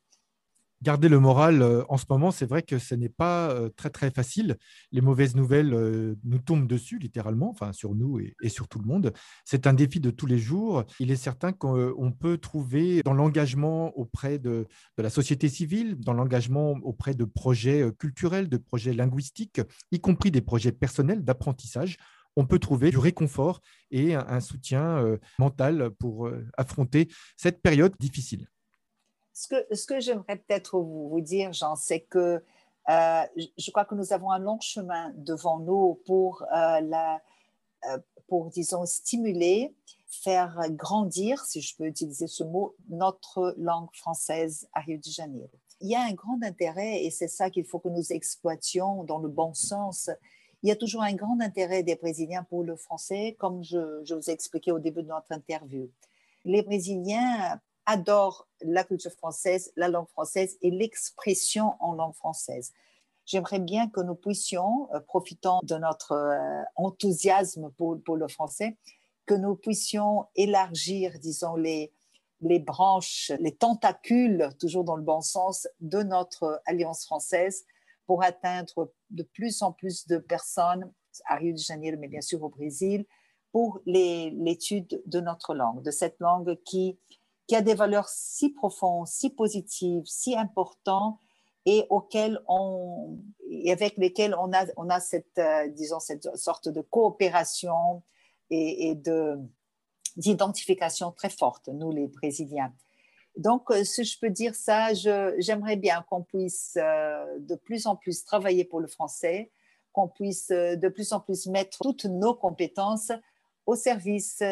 garder 0.83 1.09
le 1.09 1.19
moral 1.19 1.63
euh, 1.63 1.83
en 1.89 1.97
ce 1.97 2.05
moment, 2.09 2.31
c'est 2.31 2.47
vrai 2.47 2.63
que 2.63 2.79
ce 2.79 2.95
n'est 2.95 3.09
pas 3.09 3.51
euh, 3.51 3.69
très 3.77 3.91
très 3.91 4.11
facile. 4.11 4.57
Les 4.93 5.01
mauvaises 5.01 5.35
nouvelles 5.35 5.75
euh, 5.75 6.15
nous 6.25 6.39
tombent 6.39 6.67
dessus 6.67 6.99
littéralement, 6.99 7.51
enfin 7.51 7.73
sur 7.73 7.95
nous 7.95 8.21
et, 8.21 8.49
sur 8.49 8.69
tout 8.69 8.79
le 8.79 8.87
monde. 8.87 9.13
C'est 9.45 9.67
un 9.67 9.75
défi 9.75 10.01
de 10.01 10.11
tous 10.11 10.27
les 10.27 10.39
jours. 10.39 10.85
Il 11.01 11.11
est 11.11 11.17
certain 11.17 11.53
qu'on 11.53 12.13
peut 12.13 12.39
trouver 12.39 13.03
dans 13.03 13.15
l'engagement 13.15 13.97
auprès 13.99 14.39
de, 14.39 14.67
de, 14.97 15.03
la 15.03 15.11
société 15.11 15.49
civile, 15.49 15.97
dans 15.99 16.13
l'engagement 16.13 16.73
auprès 16.83 17.15
de 17.15 17.25
projets 17.25 17.85
culturels, 17.99 18.49
de 18.49 18.57
projets 18.57 18.93
linguistiques, 18.93 19.61
y 19.93 20.01
compris 20.01 20.31
des 20.31 20.41
projets 20.41 20.73
personnels 20.73 21.25
d'apprentissage, 21.25 21.97
on 22.37 22.47
peut 22.47 22.59
trouver 22.59 22.91
du 22.91 22.99
réconfort 22.99 23.61
et 23.91 24.15
un 24.15 24.41
soutien 24.41 25.19
mental 25.39 25.91
pour 25.99 26.31
affronter 26.57 27.09
cette 27.37 27.63
période 27.63 27.95
difficile. 27.99 28.49
Ce 29.39 29.87
que, 29.87 30.01
j'aimerais 30.01 30.35
peut-être 30.35 30.81
vous, 30.81 31.21
dire, 31.21 31.53
Jean, 31.53 31.77
c'est 31.77 32.01
que 32.01 32.43
euh, 32.89 33.23
je 33.57 33.71
crois 33.71 33.85
que 33.85 33.95
nous 33.95 34.13
avons 34.13 34.33
un 34.33 34.41
long 34.41 34.59
chemin 34.61 35.13
devant 35.15 35.61
nous 35.61 36.01
pour, 36.07 36.43
euh, 36.53 36.81
euh, 37.89 37.99
pour 38.27 38.51
disons, 38.51 38.85
stimuler, 38.85 39.77
faire 40.09 40.61
grandir, 40.71 41.45
si 41.45 41.61
je 41.61 41.77
peux 41.77 41.87
utiliser 41.87 42.27
ce 42.27 42.43
mot, 42.43 42.75
notre 42.89 43.55
langue 43.59 43.95
française 43.95 44.69
à 44.73 44.81
Rio 44.81 44.99
de 44.99 45.05
Janeiro. 45.05 45.51
Il 45.81 45.89
y 45.89 45.95
a 45.95 46.03
un 46.03 46.15
grand 46.15 46.43
intérêt, 46.43 47.05
et 47.05 47.11
c'est 47.13 47.29
ça 47.29 47.49
qu'il 47.49 47.65
faut 47.65 47.79
que 47.79 47.89
nous 47.89 48.13
exploitions 48.13 49.05
dans 49.05 49.19
le 49.19 49.29
bon 49.29 49.55
sens. 49.55 50.11
Il 50.65 50.69
y 50.69 50.73
a 50.73 50.77
toujours 50.77 51.03
un 51.03 51.15
grand 51.15 51.41
intérêt 51.41 51.85
des 51.85 51.95
Brésiliens 51.95 52.43
pour 52.43 52.65
le 52.65 52.75
français, 52.75 53.37
comme 53.39 53.63
je, 53.63 54.03
je 54.03 54.17
vous 54.17 54.31
ai 54.31 54.33
expliqué 54.33 54.73
au 54.73 54.81
début 54.81 55.05
de 55.05 55.09
notre 55.09 55.31
interview. 55.31 55.89
Les 56.45 56.63
Brésiliens 56.63 57.61
adore 57.89 58.47
la 58.61 58.85
culture 58.85 59.13
française, 59.13 59.73
la 59.75 59.89
langue 59.89 60.09
française 60.09 60.59
et 60.61 60.71
l'expression 60.71 61.73
en 61.81 61.95
langue 61.95 62.15
française. 62.15 62.73
J'aimerais 63.25 63.61
bien 63.61 63.89
que 63.89 64.01
nous 64.01 64.15
puissions, 64.15 64.89
euh, 64.95 65.01
profitant 65.01 65.61
de 65.63 65.75
notre 65.77 66.13
euh, 66.13 66.63
enthousiasme 66.77 67.71
pour, 67.79 68.17
le 68.17 68.29
français, 68.29 68.77
que 69.25 69.35
nous 69.35 69.57
puissions 69.57 70.27
élargir, 70.37 71.19
disons, 71.19 71.57
les, 71.57 71.91
les 72.43 72.59
branches, 72.59 73.33
les 73.41 73.57
tentacules, 73.57 74.51
toujours 74.61 74.85
dans 74.85 74.97
le 74.97 75.03
bon 75.03 75.23
sens, 75.23 75.67
de 75.81 76.03
notre 76.03 76.61
alliance 76.67 77.07
française 77.07 77.65
pour 78.07 78.23
atteindre 78.23 78.93
de 79.11 79.23
plus 79.23 79.63
en 79.63 79.73
plus 79.73 80.07
de 80.07 80.19
personnes 80.19 80.93
à 81.25 81.37
Rio 81.37 81.53
de 81.53 81.59
Janeiro, 81.59 81.97
mais 81.99 82.09
bien 82.09 82.21
sûr 82.21 82.43
au 82.43 82.51
Brésil, 82.51 83.07
pour 83.51 83.81
l'étude 83.87 85.03
de 85.07 85.21
notre 85.21 85.55
langue, 85.55 85.83
de 85.83 85.91
cette 85.91 86.21
langue 86.21 86.59
qui 86.65 86.99
qui 87.49 87.57
a 87.57 87.63
des 87.63 87.75
valeurs 87.75 88.09
si 88.09 88.51
profondes, 88.51 89.09
si 89.09 89.31
positives, 89.31 90.05
si 90.05 90.37
importantes 90.37 91.19
et 91.67 91.87
avec 93.71 93.97
lesquelles 93.97 94.37
on 94.39 94.53
a, 94.53 95.01
cette, 95.01 95.39
euh, 95.39 95.69
disons, 95.69 95.99
cette 95.99 96.37
sorte 96.37 96.69
de 96.69 96.81
coopération 96.81 98.03
et, 98.51 98.95
de, 98.95 99.39
d'identification 100.17 101.11
très 101.13 101.31
forte, 101.31 101.69
nous 101.69 101.91
les 101.91 102.07
Brésiliens. 102.07 102.73
Donc, 103.37 103.71
euh, 103.71 103.85
si 103.85 104.05
je 104.05 104.19
peux 104.19 104.31
dire 104.31 104.55
ça, 104.55 104.95
j'aimerais 104.95 105.77
bien 105.77 106.05
qu'on 106.09 106.23
puisse 106.23 106.77
euh, 106.77 107.25
de 107.39 107.55
plus 107.55 107.87
en 107.87 107.97
plus 107.97 108.25
travailler 108.25 108.65
pour 108.65 108.81
le 108.81 108.89
français, 108.89 109.51
qu'on 109.93 110.09
puisse 110.09 110.49
de 110.49 110.89
plus 110.89 111.13
en 111.13 111.21
plus 111.21 111.47
mettre 111.47 111.79
toutes 111.83 112.05
nos 112.05 112.35
compétences 112.35 113.11
au 113.69 113.77
service 113.77 114.43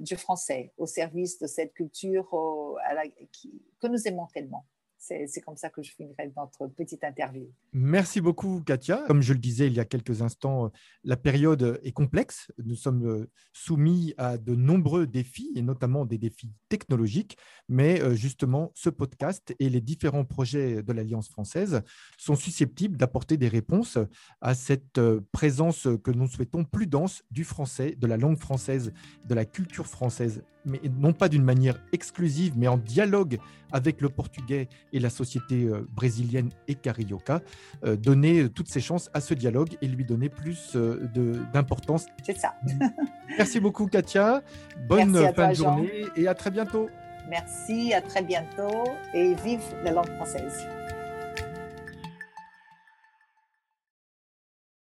du 0.00 0.16
français, 0.16 0.72
au 0.78 0.86
service 0.86 1.38
de 1.38 1.46
cette 1.46 1.74
culture 1.74 2.28
que 2.28 3.86
nous 3.86 4.08
aimons 4.08 4.26
tellement. 4.34 4.66
C'est 4.98 5.40
comme 5.40 5.56
ça 5.56 5.70
que 5.70 5.82
je 5.82 5.92
finirai 5.92 6.32
notre 6.36 6.66
petite 6.66 7.04
interview. 7.04 7.48
Merci 7.72 8.20
beaucoup, 8.20 8.60
Katia. 8.60 9.04
Comme 9.06 9.22
je 9.22 9.32
le 9.32 9.38
disais 9.38 9.68
il 9.68 9.72
y 9.72 9.80
a 9.80 9.84
quelques 9.84 10.22
instants, 10.22 10.72
la 11.04 11.16
période 11.16 11.80
est 11.84 11.92
complexe. 11.92 12.50
Nous 12.64 12.74
sommes 12.74 13.06
euh, 13.06 13.30
soumis 13.52 14.12
à 14.18 14.38
de 14.38 14.54
nombreux 14.54 15.06
défis, 15.06 15.52
et 15.54 15.62
notamment 15.62 16.04
des 16.04 16.18
défis 16.18 16.50
technologiques. 16.68 17.38
Mais 17.68 18.02
euh, 18.02 18.14
justement, 18.14 18.72
ce 18.74 18.90
podcast 18.90 19.54
et 19.60 19.70
les 19.70 19.80
différents 19.80 20.24
projets 20.24 20.82
de 20.82 20.92
l'Alliance 20.92 21.28
française 21.28 21.82
sont 22.16 22.36
susceptibles 22.36 22.96
d'apporter 22.96 23.36
des 23.36 23.48
réponses 23.48 23.98
à 24.40 24.54
cette 24.54 24.98
euh, 24.98 25.20
présence 25.30 25.86
que 26.02 26.10
nous 26.10 26.26
souhaitons 26.26 26.64
plus 26.64 26.88
dense 26.88 27.22
du 27.30 27.44
français, 27.44 27.94
de 27.96 28.06
la 28.06 28.16
langue 28.16 28.38
française, 28.38 28.92
de 29.24 29.34
la 29.34 29.44
culture 29.44 29.86
française 29.86 30.42
mais 30.68 30.80
non 30.98 31.12
pas 31.12 31.28
d'une 31.28 31.44
manière 31.44 31.80
exclusive, 31.92 32.54
mais 32.56 32.68
en 32.68 32.76
dialogue 32.76 33.38
avec 33.72 34.00
le 34.00 34.08
portugais 34.08 34.68
et 34.92 35.00
la 35.00 35.10
société 35.10 35.64
euh, 35.64 35.86
brésilienne 35.90 36.50
et 36.66 36.74
carioca, 36.74 37.40
euh, 37.84 37.96
donner 37.96 38.48
toutes 38.48 38.68
ses 38.68 38.80
chances 38.80 39.10
à 39.14 39.20
ce 39.20 39.34
dialogue 39.34 39.76
et 39.82 39.88
lui 39.88 40.04
donner 40.04 40.28
plus 40.28 40.72
euh, 40.76 41.08
d'importance. 41.52 42.06
C'est 42.22 42.38
ça. 42.38 42.54
Merci 43.38 43.60
beaucoup, 43.60 43.86
Katia. 43.86 44.42
Bonne 44.88 45.14
fin 45.34 45.50
de 45.50 45.54
journée 45.54 46.04
et 46.16 46.28
à 46.28 46.34
très 46.34 46.50
bientôt. 46.50 46.88
Merci, 47.28 47.92
à 47.92 48.00
très 48.00 48.22
bientôt 48.22 48.84
et 49.12 49.34
vive 49.44 49.60
la 49.84 49.92
langue 49.92 50.10
française. 50.16 50.66